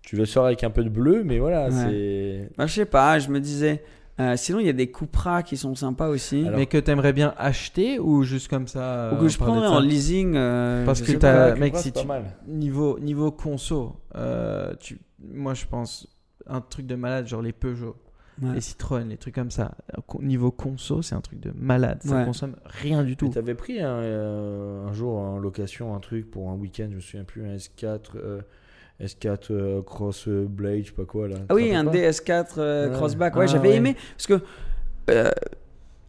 [0.00, 1.70] Tu le sors avec un peu de bleu, mais voilà, Ouais.
[1.70, 2.48] c'est.
[2.56, 3.82] Bah, je sais pas, je me disais.
[4.20, 6.44] Euh, sinon, il y a des Cupra qui sont sympas aussi.
[6.46, 9.80] Alors- Mais que t'aimerais bien acheter ou juste comme ça Ou que je prendrais en
[9.80, 10.34] leasing.
[10.36, 12.24] euh, Parce que t'as- mec, si tu- mal.
[12.46, 16.06] Niveau, niveau conso, euh, tu, moi je pense
[16.46, 17.96] un truc de malade, genre les Peugeot,
[18.42, 18.54] Ouais.
[18.54, 19.72] les Citroën, les trucs comme ça.
[20.20, 21.98] Niveau conso, c'est un truc de malade.
[22.02, 22.24] Ça Ouais.
[22.24, 23.28] consomme rien du Mais tout.
[23.28, 27.00] t'avais pris un, euh, un jour en location un truc pour un week-end, je me
[27.00, 28.40] souviens plus, un S4, euh,
[29.02, 31.36] S4 euh, Cross euh, Blade, je sais pas quoi là.
[31.48, 32.94] Ah oui, un rappelles pas DS4 euh, Ouais.
[32.94, 33.36] Crossback.
[33.36, 33.76] Ouais, Ah, j'avais ouais.
[33.76, 33.96] aimé.
[34.16, 34.44] Parce que.
[35.10, 35.30] euh,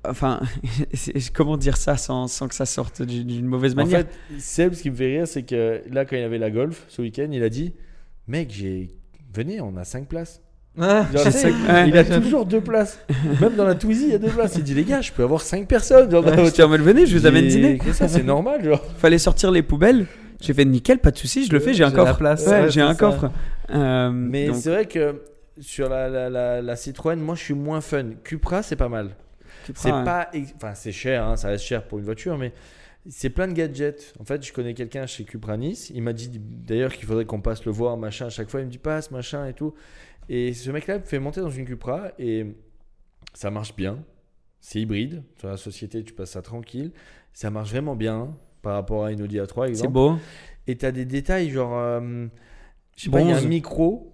[0.07, 0.39] enfin,
[1.33, 3.99] comment dire ça sans, sans que ça sorte d'une mauvaise En manière?
[4.01, 6.85] fait, Seb, ce qui me fait rire, c'est que là, quand il avait la Golf
[6.89, 7.73] ce week-end, il a dit
[8.27, 8.89] Mec, j'ai.
[9.33, 10.41] Venez, on a 5 places.
[10.79, 11.87] Ah, Genre, Je sais, ouais.
[11.89, 12.99] il a toujours deux places.
[13.41, 14.55] Même dans la Twizy, il y a deux places.
[14.57, 16.09] Il dit Les gars, je peux avoir 5 personnes.
[16.11, 16.23] Genre,
[16.63, 17.79] en mode, venez, je vous amène dîner.
[17.93, 18.83] c'est normal, genre.
[18.97, 20.05] Fallait sortir les poubelles.
[20.41, 22.21] J'ai fait nickel, pas de souci, je le fais, j'ai un coffre.
[22.21, 22.99] Ouais, ouais, j'ai un ça.
[22.99, 23.31] coffre.
[23.69, 25.21] Euh, Mais donc, c'est vrai que
[25.59, 28.11] sur la, la, la, la Citroën, moi, je suis moins fun.
[28.23, 29.15] Cupra, c'est pas mal.
[29.65, 30.29] Cupra, C'est pas.
[30.55, 32.51] Enfin, c'est cher, hein, ça reste cher pour une voiture, mais
[33.07, 34.13] c'est plein de gadgets.
[34.19, 35.91] En fait, je connais quelqu'un chez Cupra Nice.
[35.93, 38.25] Il m'a dit d'ailleurs qu'il faudrait qu'on passe le voir, machin.
[38.27, 39.73] À chaque fois, il me dit passe, machin et tout.
[40.29, 42.45] Et ce mec-là me fait monter dans une Cupra et
[43.33, 43.99] ça marche bien.
[44.59, 45.23] C'est hybride.
[45.39, 46.91] Sur la société, tu passes ça tranquille.
[47.33, 49.91] Ça marche vraiment bien par rapport à une Audi A3, C'est exemple.
[49.93, 50.15] beau.
[50.67, 51.71] Et t'as des détails genre.
[51.75, 52.27] euh,
[52.97, 53.47] je sais pas, il y a un Bronze.
[53.49, 54.07] micro.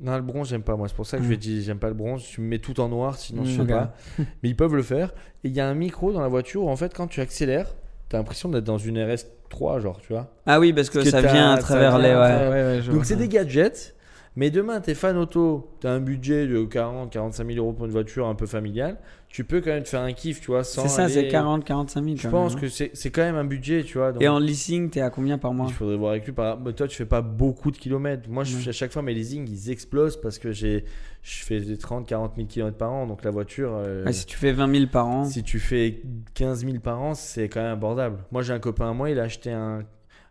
[0.00, 0.88] Non, le bronze, j'aime pas moi.
[0.88, 2.24] C'est pour ça que je vais dire, j'aime pas le bronze.
[2.24, 3.54] Tu me mets tout en noir, sinon je Mm.
[3.54, 3.68] sais Ok.
[3.68, 3.94] pas.
[4.42, 5.14] Mais ils peuvent le faire.
[5.44, 7.74] Et il y a un micro dans la voiture où, en fait, quand tu accélères,
[8.08, 10.32] t'as l'impression d'être dans une RS3, genre, tu vois.
[10.46, 12.10] Ah oui, parce que Parce que ça t'as- vient à ça travers vient les.
[12.12, 12.28] à Ouais.
[12.28, 13.94] travers- ouais, ouais, je Donc vois c'est des gadgets.
[14.36, 17.92] Mais demain, t'es fan auto, t'as un budget de 40, 45 000 euros pour une
[17.92, 18.98] voiture un peu familiale,
[19.34, 20.82] tu peux quand même te faire un kiff, tu vois, sans.
[20.82, 22.16] C'est ça, aller- c'est 40, 45 000.
[22.16, 24.06] Je pense même, que c'est c'est quand même un budget, tu vois.
[24.08, 24.12] hein.
[24.12, 26.32] donc- Et en leasing, t'es à combien par mois il faudrait voir avec lui.
[26.32, 26.60] Par...
[26.60, 28.28] mais toi, tu fais pas beaucoup de kilomètres.
[28.30, 30.84] Moi, je à chaque fois mes leasing, ils explosent parce que j'ai,
[31.22, 33.08] je fais des 30, 40 000 kilomètres par an.
[33.08, 35.24] Donc la voiture, euh, Ouais, Si tu fais 20 000 par an.
[35.24, 36.00] si tu fais
[36.34, 38.18] 15 000 par an, c'est quand même abordable.
[38.30, 39.82] Moi, j'ai un copain à moi, il a acheté un,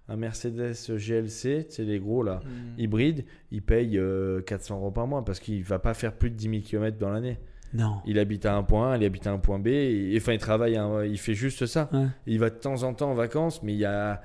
[0.08, 2.80] un Mercedes GLC, c'est les gros là, Mm.
[2.80, 3.26] hybride.
[3.52, 6.50] Il paye euh, 400 euros par mois parce qu'il va pas faire plus de 10
[6.50, 7.38] 000 km dans l'année.
[7.74, 7.98] Non.
[8.06, 9.68] Il habite à un point A, il habite à un point B.
[9.68, 11.90] Et, enfin, il travaille, un- il fait juste ça.
[11.92, 12.06] Ouais.
[12.28, 14.22] Il va de temps en temps en vacances, mais il y a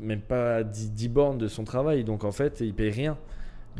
[0.00, 2.02] même pas 10, 10 bornes de son travail.
[2.04, 3.16] Donc en fait, il paye rien.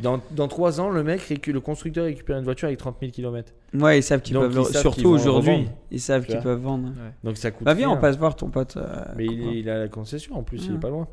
[0.01, 3.51] Dans, dans 3 ans, le mec, le constructeur récupère une voiture avec 30 000 km.
[3.73, 6.93] Ouais, ils savent qu'ils peuvent ils savent Surtout aujourd'hui, ils savent qu'ils peuvent vendre.
[7.25, 7.97] Donc ça coûte Bah viens, rien.
[7.97, 8.77] on passe voir ton pote.
[8.77, 10.77] euh, Mais il, il a la concession en plus, il Ouais.
[10.77, 11.07] est pas loin.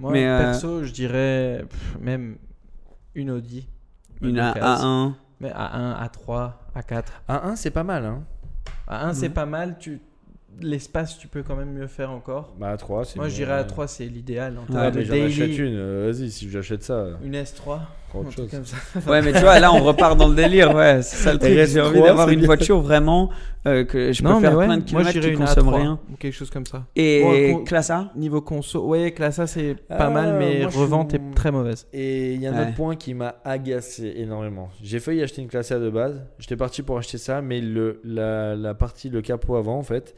[0.00, 2.36] Moi, Mais, euh, perso, je dirais pff, même
[3.14, 3.68] une Audi.
[4.20, 5.10] Une A- d'occasion.
[5.10, 5.12] A1.
[5.40, 7.04] Mais A1, A3, A4.
[7.28, 8.04] À 1, c'est pas mal.
[8.04, 8.22] Hein.
[8.88, 9.34] A1, c'est Mhm.
[9.34, 9.76] pas mal.
[9.78, 10.00] Tu...
[10.60, 12.52] L'espace, tu peux quand même mieux faire encore.
[12.58, 14.56] Bah, à 3, c'est Moi, je dirais A3, c'est l'idéal.
[14.58, 15.76] En Ouais, Ah, mais j'en daily, achète une.
[15.76, 17.80] euh, Vas-y, si j'achète ça, Une S3.
[18.08, 18.50] Prends un autre truc chose.
[18.50, 18.64] comme
[19.02, 19.10] ça.
[19.10, 20.74] Ouais, mais tu vois, là, on repart dans le délire.
[20.74, 21.50] Ouais, c'est ça le truc.
[21.52, 22.46] RS3, J'ai envie d'avoir une bien.
[22.46, 23.30] voiture vraiment
[23.66, 25.74] euh, que je peux non, mais faire ouais, plein de kilomètres qui une consomme A3
[25.76, 26.00] rien.
[26.12, 26.84] ou quelque chose comme ça.
[26.96, 31.10] Et Bon, classe A Niveau conso, ouais, là, ça, c'est pas Ah, mal, mais revente
[31.10, 31.86] suis- est très mauvaise.
[31.92, 32.62] Et il y a un Ouais.
[32.68, 34.68] autre point qui m'a agacé énormément.
[34.82, 36.22] J'ai failli acheter une classe A de base.
[36.38, 40.14] J'étais parti pour acheter ça, mais le, la, la partie, le capot avant, en fait,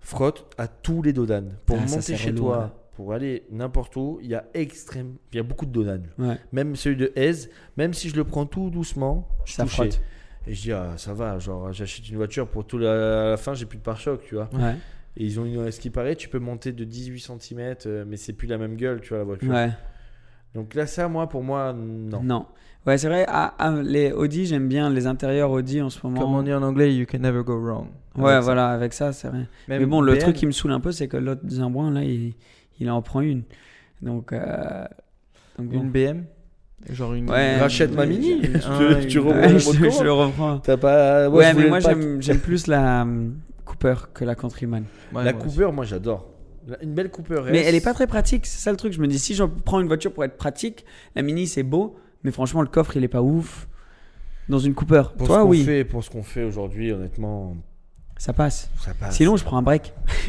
[0.00, 1.52] frotte à tous les dodanes.
[1.66, 2.79] Pour Ah, monter chez relou, toi, ouais.
[3.00, 5.80] Pour aller n'importe où, il y a extrême, il y a beaucoup de.
[6.18, 7.48] Ouais, Même celui de Aise,
[7.78, 10.02] même si je le prends tout doucement, je frotte.
[10.46, 13.36] Et je dis, ah, ça va, genre, j'achète une voiture pour tout la, à la
[13.38, 14.50] fin, j'ai plus de pare-choc, tu vois.
[14.52, 14.74] Ouais,
[15.16, 17.74] Et ils ont une, ce qui paraît, tu peux monter de 18 cm,
[18.06, 19.50] mais c'est plus la même gueule, tu vois, la voiture.
[19.50, 19.70] ouais.
[20.54, 22.22] Donc là, ça, moi, pour moi, non.
[22.22, 22.46] Non.
[22.86, 23.24] Ouais, c'est vrai.
[23.28, 26.20] ah, ah, les Audi, j'aime bien les intérieurs Audi en ce moment.
[26.20, 27.88] Comme on dit en anglais, you can never go wrong.
[28.16, 28.40] Ouais, Avec ça.
[28.40, 29.46] voilà, avec ça, c'est vrai.
[29.68, 32.02] Même Mais bon, le truc qui me saoule un peu, c'est que l'autre Zimbouin, là,
[32.02, 32.34] il,
[32.80, 33.42] il en prend une.
[34.02, 34.84] Donc, euh,
[35.58, 35.80] donc bon.
[35.82, 36.24] Une BM
[36.88, 37.30] Genre une.
[37.30, 37.58] Ouais.
[37.58, 38.40] Rachète ma mini.
[38.40, 40.58] Tu- un, tu une- reprends Ouais, mon je, le reprends.
[40.60, 41.28] T'as pas.
[41.28, 44.84] moi, ouais, mais moi, j'aime j'aime plus la hum, Cooper que la Countryman.
[45.12, 46.26] Ouais, La moi Cooper, moi, j'adore.
[46.82, 47.42] Une belle Cooper.
[47.50, 48.92] Mais elle est pas très pratique, c'est ça le truc.
[48.94, 50.84] Je me dis, si je prends une voiture pour être pratique,
[51.16, 53.66] la Mini, c'est beau, mais franchement, le coffre, il est pas ouf.
[54.48, 55.02] Dans une Cooper.
[55.18, 57.56] Pour Toi, ce qu'on oui, fait, pour ce qu'on fait aujourd'hui, honnêtement,
[58.20, 58.70] ça passe.
[58.78, 59.16] ça passe.
[59.16, 59.94] Sinon, je prends un break.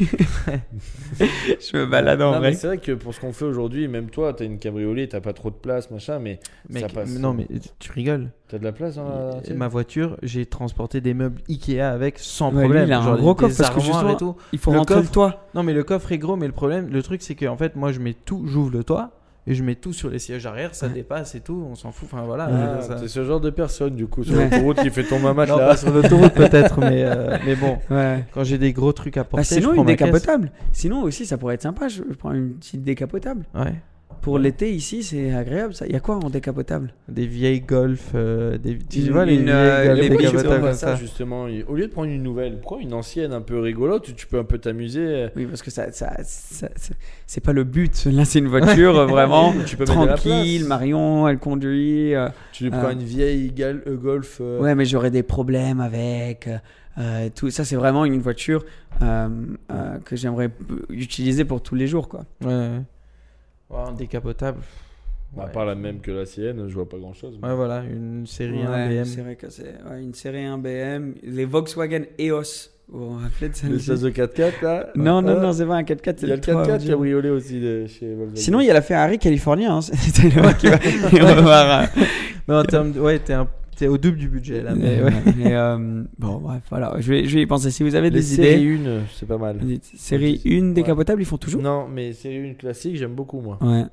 [1.20, 2.54] je me balade en Non, break.
[2.56, 5.32] c'est vrai que pour ce qu'on fait aujourd'hui, même toi, t'as une cabriolet, t'as pas
[5.34, 6.40] trop de place, machin, mais
[6.70, 7.10] Mec, ça passe.
[7.18, 7.46] non, mais
[7.78, 8.30] tu rigoles.
[8.48, 9.54] T'as de la place dans la.
[9.54, 12.86] Ma voiture, j'ai transporté des meubles Ikea avec sans Ouais, lui, problème.
[12.88, 14.36] il a un Genre gros coffre parce que justement, et tout.
[14.52, 15.46] Il faut Le rentrer le coffre- toit.
[15.54, 17.76] Non, mais le coffre est gros, mais le problème, le truc, c'est que en fait,
[17.76, 19.10] moi, je mets tout, j'ouvre le toit
[19.46, 20.92] et je mets tout sur les sièges arrière, ça Ouais.
[20.92, 22.08] dépasse et tout, on s'en fout.
[22.12, 22.48] Enfin voilà.
[22.78, 25.46] Ah, ça- T'es ce genre de personne, du coup, sur l'autoroute qui fait ton mamat
[25.46, 25.68] Non, là.
[25.68, 28.24] pas sur l'autoroute peut-être, mais, euh, mais bon, Ouais.
[28.32, 30.52] quand j'ai des gros trucs à porter, Bah, sinon, je une prends décapotable.
[30.72, 31.88] Sinon, aussi, ça pourrait être sympa.
[31.88, 33.44] Je, je prends une petite décapotable.
[33.54, 33.74] Ouais.
[34.22, 35.74] Pour l'été, ici, c'est agréable.
[35.74, 35.84] Ça.
[35.86, 36.94] Il y a quoi en décapotable?
[37.08, 41.46] Des vieilles Golf, euh, des, tu vois les euh, Golf les décapotables comme ça, justement.
[41.68, 44.38] Au lieu de prendre une nouvelle, prends une ancienne un peu rigolote où tu peux
[44.38, 45.26] un peu t'amuser.
[45.36, 46.94] Oui, parce que ça, ça, ça- ça-
[47.26, 48.04] c'est pas le but.
[48.12, 50.66] Là, c'est une voiture euh, vraiment Tu peux tranquille.
[50.66, 52.14] Marion, elle conduit.
[52.14, 54.38] euh, Tu lui prends une vieille gal- euh, Golf.
[54.40, 56.46] euh, Ouais, mais j'aurais des problèmes avec.
[56.46, 56.58] euh,
[56.98, 58.64] euh, tout ça, c'est vraiment une voiture
[59.02, 59.28] euh,
[59.70, 60.50] euh, que j'aimerais
[60.90, 62.24] utiliser pour tous les jours, quoi.
[62.44, 62.52] Ouais.
[62.52, 62.68] Ouais,
[63.74, 64.60] un décapotable.
[65.34, 65.50] À Ouais.
[65.50, 67.38] part la même que la sienne, je vois pas grand chose.
[67.42, 69.04] Ouais, voilà, une série 1 Ouais, BM.
[69.06, 71.14] C'est vrai que c'est ouais, une série 1 BM.
[71.22, 72.68] Les Volkswagen EOS.
[72.88, 75.64] Vous vous rappelez de Le celle-ci 16 de 4x4 là Non, non, Ah, non, c'est
[75.64, 76.18] pas un 4x4.
[76.22, 78.36] Il y a le 4x4 cabriolet aussi de chez Volkswagen.
[78.42, 79.76] Sinon, il y a la Ferrari californien.
[79.76, 79.80] Hein.
[79.82, 80.66] C'est le mec qui
[81.18, 81.86] va, voir, euh,
[82.46, 83.00] Mais en termes de...
[83.00, 83.48] Ouais, t'es, un...
[83.76, 84.74] t'es au double du budget là.
[84.74, 85.12] Mais Mais, ouais.
[85.36, 86.94] mais, euh, bon, bref, voilà.
[87.00, 87.70] Je vais, je vais y penser.
[87.70, 88.88] Si vous avez Les des séries idées.
[88.88, 89.58] 1, c'est pas mal.
[89.96, 93.58] Série 1 décapotable, ils font toujours Non, mais série 1 classique, j'aime beaucoup moi.
[93.60, 93.84] Ouais.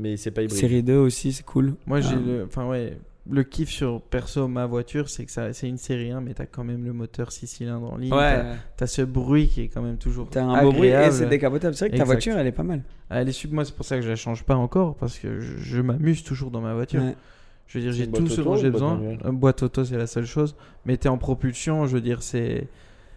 [0.00, 0.58] Mais c'est pas hybride.
[0.58, 1.74] Série 2 aussi, c'est cool.
[1.86, 2.20] Moi, j'ai Ah.
[2.26, 2.44] le.
[2.44, 2.96] Enfin, ouais.
[3.30, 6.46] Le kiff sur perso ma voiture, c'est que ça, c'est une série 1, mais t'as
[6.46, 8.10] quand même le moteur 6 cylindres en ligne.
[8.14, 8.42] Ouais.
[8.78, 10.28] t'as ce bruit qui est quand même toujours.
[10.30, 11.74] T'as un beau bruit et c'est décapotable.
[11.74, 12.82] C'est vrai que ta voiture, elle est pas mal.
[13.10, 15.40] Elle est sub, moi, c'est pour ça que je la change pas encore, parce que
[15.40, 17.02] je, je m'amuse toujours dans ma voiture.
[17.02, 17.16] Ouais.
[17.68, 19.00] Je veux dire, j'ai tout boîte ce auto dont j'ai besoin.
[19.24, 20.56] Une boîte auto, c'est la seule chose.
[20.86, 22.38] Mais t'es en propulsion, je veux dire, c'est.
[22.62, 22.66] Mais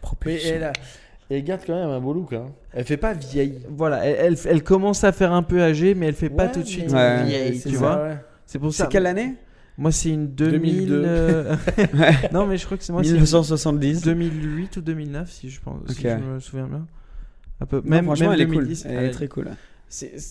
[0.02, 0.52] Propulsion.
[0.56, 0.74] elle, a-
[1.30, 2.34] elle garde quand même un beau look.
[2.34, 2.48] Hein.
[2.74, 3.60] Elle fait pas vieille.
[3.70, 6.52] Voilà, elle, elle, elle commence à faire un peu âgée, mais elle fait pas Ouais,
[6.52, 8.04] tout de suite mais- vieille, c'est tu ça, vois.
[8.04, 8.18] ouais.
[8.46, 8.84] C'est pour ça.
[8.86, 9.36] C'est quelle année?
[9.78, 10.88] Moi, c'est une 2000.
[10.88, 11.04] 2002.
[11.08, 11.56] euh,
[12.34, 13.04] non, mais je crois que c'est moi.
[13.04, 14.02] c'est 1970.
[14.04, 16.86] 2008 ou 2009, si je pense, si je me souviens bien.
[17.62, 17.78] Un peu.
[17.78, 18.82] Non, Même, franchement, même elle est 2010.
[18.84, 18.92] cool.
[18.92, 19.48] Elle elle est est- très cool.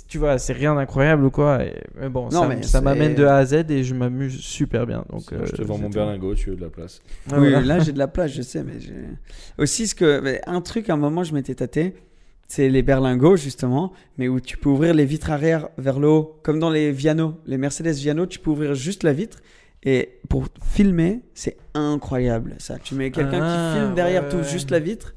[0.08, 1.62] Tu vois, c'est rien d'incroyable ou quoi.
[1.64, 3.94] et- mais bon, Non, ça, mais ça c'est- m'amène de A à Z et je
[3.94, 5.04] m'amuse super bien.
[5.10, 7.00] Donc, Sinon, je te euh, vends mon berlingot, tu veux de la place.
[7.30, 7.60] Ah, oui, voilà.
[7.60, 8.74] là j'ai de la place, je sais, mais
[9.58, 11.94] aussi ce que un truc à un moment je m'étais tâté,
[12.48, 16.40] c'est les berlingots justement, mais où tu peux ouvrir les vitres arrière vers le haut,
[16.42, 19.38] comme dans les Viano, les Mercedes Viano, tu peux ouvrir juste la vitre
[19.82, 22.76] et pour filmer, c'est incroyable ça.
[22.82, 24.44] Tu mets quelqu'un Ah, qui filme derrière ouais, tout ouais.
[24.44, 25.14] juste la vitre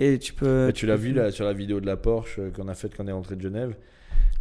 [0.00, 0.70] et tu peux.
[0.74, 3.04] Tu l'as vu là sur la vidéo de la Porsche euh, qu'on a faite quand
[3.04, 3.74] on est rentré de Genève.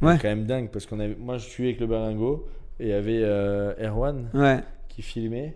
[0.02, 0.16] Ouais.
[0.16, 2.48] C'est quand même dingue parce qu'on avait, moi je suis avec le berlingot
[2.80, 4.60] et il y avait euh, Erwan Ouais.
[4.90, 5.56] qui filmait.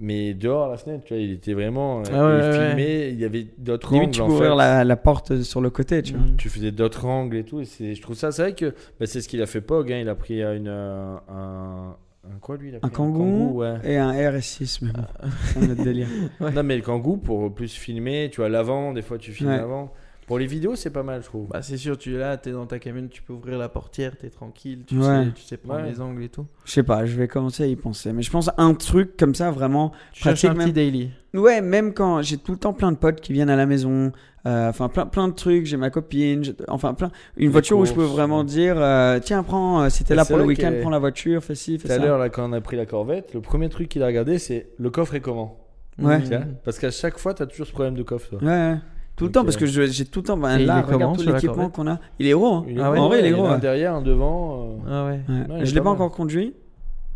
[0.00, 2.00] Mais dehors la fenêtre, tu vois, il était vraiment.
[2.00, 4.10] euh, Ah ouais, il filmait, il y avait d'autres angles.
[4.10, 6.22] tu peux ouvrir la, la porte sur le côté, tu vois.
[6.26, 6.36] Mm.
[6.36, 7.60] Tu faisais d'autres angles et tout.
[7.60, 9.92] Et je trouve ça, c'est vrai que bah, c'est ce qu'il a fait Pog.
[9.92, 11.96] hein, il a pris une, un,
[12.30, 12.38] un.
[12.40, 13.74] quoi lui il a Un pris kangou ouais.
[13.84, 15.02] et un RS6, mais bon,
[15.46, 16.08] c'est un autre délire.
[16.40, 19.56] Non, mais le kangou pour plus filmer, tu vois, l'avant, des fois tu filmes Ouais.
[19.58, 19.92] l'avant.
[20.26, 21.48] Pour les vidéos, c'est pas mal, je trouve.
[21.48, 23.68] Bah, c'est sûr, tu es là, tu es dans ta cabine, tu peux ouvrir la
[23.68, 25.04] portière, tu es tranquille, tu, Ouais.
[25.26, 25.90] sais, tu sais prendre Ouais.
[25.90, 26.46] les angles et tout.
[26.64, 28.12] Je sais pas, je vais commencer à y penser.
[28.12, 29.92] Mais je pense un truc comme ça, vraiment.
[30.12, 30.72] Tu cherches Pratique un petit même.
[30.72, 31.10] daily.
[31.34, 34.12] Ouais, même quand j'ai tout le temps plein de potes qui viennent à la maison,
[34.46, 37.10] euh, enfin plein, plein de trucs, j'ai ma copine, enfin plein.
[37.36, 38.44] Une Les voiture où je peux vraiment ouais.
[38.44, 41.42] dire euh, tiens, prends, euh, si t'es Et là pour le week-end, prends la voiture,
[41.42, 42.02] fais ci, fais Tout à ça.
[42.02, 44.68] l'heure, là, quand on a pris la Corvette, le premier truc qu'il a regardé, c'est
[44.78, 45.58] le coffre est comment?
[46.00, 46.20] Ouais.
[46.64, 48.38] Parce qu'à chaque fois, tu as toujours ce problème de coffre, toi.
[48.40, 48.76] Ouais, ouais.
[49.16, 50.36] Tout le temps, parce euh, que je- j'ai tout le temps.
[50.36, 52.00] Ben, il là, regarde tout l'équipement qu'on a.
[52.18, 52.64] Il est gros, hein.
[52.68, 53.42] Il est Ah ouais En vrai, il est gros.
[53.42, 53.54] en a ouais.
[53.56, 54.78] un derrière, un devant.
[54.86, 55.20] euh, Ah ouais.
[55.60, 56.54] Il je l'ai pas encore conduit.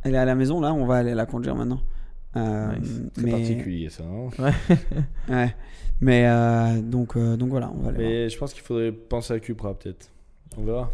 [0.05, 1.81] Elle est à la maison, là, on va aller la conduire maintenant.
[2.37, 2.69] Euh.
[3.15, 3.31] C'est mais...
[3.33, 4.05] particulier, ça.
[4.05, 4.51] hein.
[5.29, 5.55] Ouais.
[6.01, 8.09] Mais euh, donc, euh, donc voilà, on va aller voir.
[8.09, 10.09] Mais je pense qu'il faudrait penser à Cupra, peut-être.
[10.57, 10.91] On verra.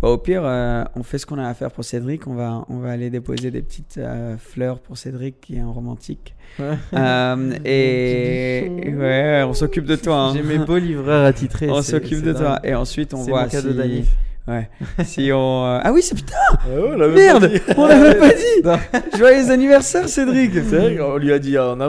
[0.00, 2.26] Bah, au pire, euh, on fait ce qu'on a à faire pour Cédric.
[2.26, 5.70] On va, on va aller déposer des petites euh, fleurs pour Cédric, qui est un
[5.70, 6.34] romantique.
[6.58, 6.76] Ouais.
[6.94, 8.68] Euh, et
[8.98, 10.16] ouais, on s'occupe de toi.
[10.16, 10.32] hein.
[10.34, 11.70] J'ai mes beaux livreurs attitrés.
[11.70, 12.58] On s'occupe de toi.
[12.64, 14.04] Et ensuite, on C'est voit cadeau si...
[14.48, 14.68] Ouais.
[15.04, 15.64] si on.
[15.66, 16.34] euh, Ah oui, c'est putain.
[16.68, 18.64] on l'avait Merde, on l'avait pas dit.
[19.16, 20.50] Joyeux anniversaire, Cédric.
[20.54, 21.76] C'est vrai qu'on lui a dit en.
[21.76, 21.84] Mais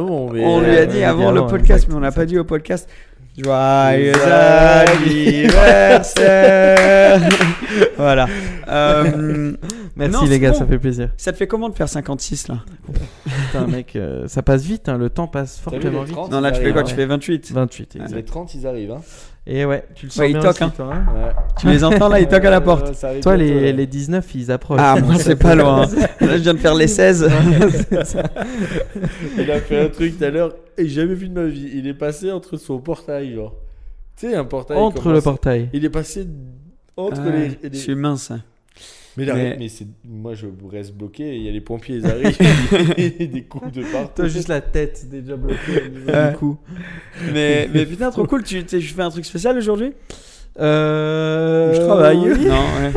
[0.46, 2.44] On lui a dit avant le avant, podcast, exact, mais on n'a pas dit au
[2.44, 2.88] podcast.
[3.36, 7.20] Joyeux anniversaire.
[7.98, 8.28] voilà.
[8.68, 9.54] Euh,
[9.96, 10.58] Merci Non, les gars, bon.
[10.58, 11.10] ça fait plaisir.
[11.18, 12.60] ça te fait comment de faire 56 là?
[13.48, 16.16] Putain, mec, euh, ça passe vite, hein, le temps passe fortement vite.
[16.16, 16.82] 30, Non, là, tu ils fais quoi?
[16.82, 17.04] arrivent, Tu hein.
[17.04, 17.52] fais 28.
[17.52, 18.16] 28, exact.
[18.16, 18.92] Les 30, ils arrivent.
[18.92, 19.02] Hein.
[19.46, 20.74] Et ouais, tu le sens Ouais, il bien toque, aussi, hein.
[20.76, 20.94] toi.
[20.94, 21.06] hein.
[21.14, 21.32] Ouais.
[21.60, 22.98] Tu les entends là, ils toquent à la porte.
[23.00, 24.80] Toi, bientôt, les, les 19, ils approchent.
[24.82, 25.86] Ah, moi, c'est pas loin.
[26.22, 27.30] Là, je viens de faire les 16.
[29.38, 31.70] Il a fait un truc tout à l'heure et jamais vu de ma vie.
[31.74, 33.54] Il est passé entre son portail, genre.
[34.16, 34.78] Tu sais, un portail.
[34.78, 35.70] Entre le portail.
[35.74, 36.26] Il est passé
[36.98, 37.50] entre les.
[37.50, 38.32] les- Je suis mince.
[38.32, 38.42] hein.
[39.16, 39.86] Mais, là, Mais- mais c'est...
[40.04, 41.36] moi, je reste bloqué.
[41.36, 42.36] Il y a les pompiers, ils arrivent.
[42.98, 44.14] et des coups de partout.
[44.16, 46.58] Toi, juste la tête déjà bloquée du cou.
[47.32, 48.44] Mais, mais putain, trop cool.
[48.44, 49.94] Tu, tu fais un truc spécial aujourd'hui?
[50.60, 51.74] Euh...
[51.74, 52.18] Je travaille.
[52.18, 52.92] Non, ouais.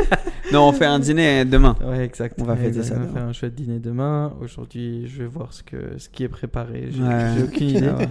[0.52, 1.76] non, on fait un dîner demain.
[1.84, 2.36] Ouais, exact.
[2.40, 4.34] On va fêter ça On va faire un chouette dîner demain.
[4.40, 6.88] Aujourd'hui, je vais voir ce, que, ce qui est préparé.
[6.90, 7.30] J'ai Ouais.
[7.36, 7.88] j'ai aucune idée.
[7.90, 8.08] Ouais.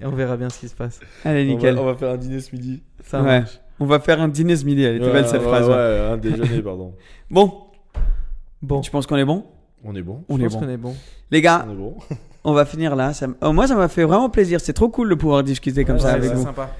[0.00, 1.00] Et on verra bien ce qui se passe.
[1.24, 1.78] Allez, On va, nickel.
[1.78, 2.82] on va faire un dîner ce midi.
[3.04, 3.40] Ça Ouais.
[3.40, 3.60] marche.
[3.80, 4.82] On va faire un dîner ce midi.
[4.82, 5.68] Elle était Ouais, belle cette ouais, phrase.
[5.68, 6.08] Ouais, ouais.
[6.12, 6.94] un déjeuner, pardon.
[7.30, 7.52] Bon,
[8.62, 9.44] Bon, tu penses qu'on est bon?
[9.84, 10.24] On est bon.
[10.28, 10.60] On je est pense bon.
[10.60, 10.94] qu'on est bon.
[11.30, 11.94] Les gars, On est bon.
[12.44, 13.12] on va finir là.
[13.12, 14.60] Ça m- oh, moi, ça m'a fait vraiment plaisir.
[14.60, 16.42] C'est trop cool de pouvoir discuter comme Ouais, ça c'est avec vous.
[16.42, 16.70] sympa.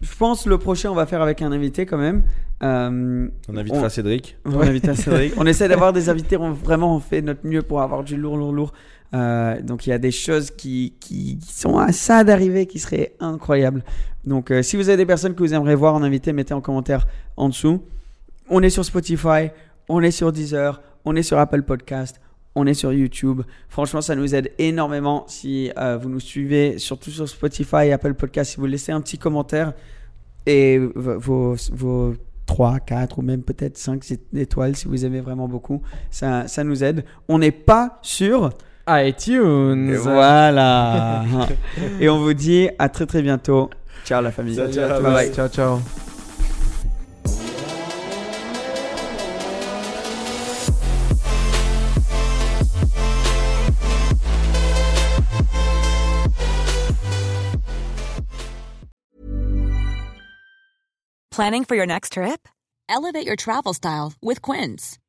[0.00, 2.22] Je pense le prochain, on va faire avec un invité quand même.
[2.62, 4.36] Euh, On invitera On- Cédric.
[4.46, 5.34] On invite Cédric.
[5.36, 6.36] On essaie d'avoir des invités.
[6.36, 8.72] On vraiment on fait notre mieux pour avoir du lourd, lourd, lourd.
[9.14, 13.14] Euh, donc il y a des choses qui, qui, sont à ça d'arriver, qui seraient
[13.20, 13.84] incroyables.
[14.24, 16.60] Donc euh, si vous avez des personnes que vous aimeriez voir en invité, mettez en
[16.60, 17.82] commentaire en dessous.
[18.48, 19.50] On est sur Spotify,
[19.88, 22.20] on est sur Deezer, on est sur Apple Podcast,
[22.54, 23.42] on est sur YouTube.
[23.68, 28.14] Franchement, ça nous aide énormément si euh, vous nous suivez, surtout sur Spotify et Apple
[28.14, 28.52] Podcast.
[28.52, 29.72] Si vous laissez un petit commentaire
[30.46, 32.14] et vos, vos
[32.46, 34.02] 3, 4 ou même peut-être 5
[34.34, 37.04] étoiles si vous aimez vraiment beaucoup, ça, ça nous aide.
[37.28, 38.50] On n'est pas sur.
[38.88, 39.94] iTunes.
[39.96, 41.24] Voilà.
[42.00, 43.70] et on vous dit à très très bientôt.
[44.04, 44.56] Ciao la famille.
[44.56, 45.02] Ciao, ciao.
[45.02, 45.32] Bye bye.
[45.32, 45.80] Ciao, ciao.
[61.36, 62.48] Planning for your next trip?
[62.88, 64.96] Elevate your travel style with Quince.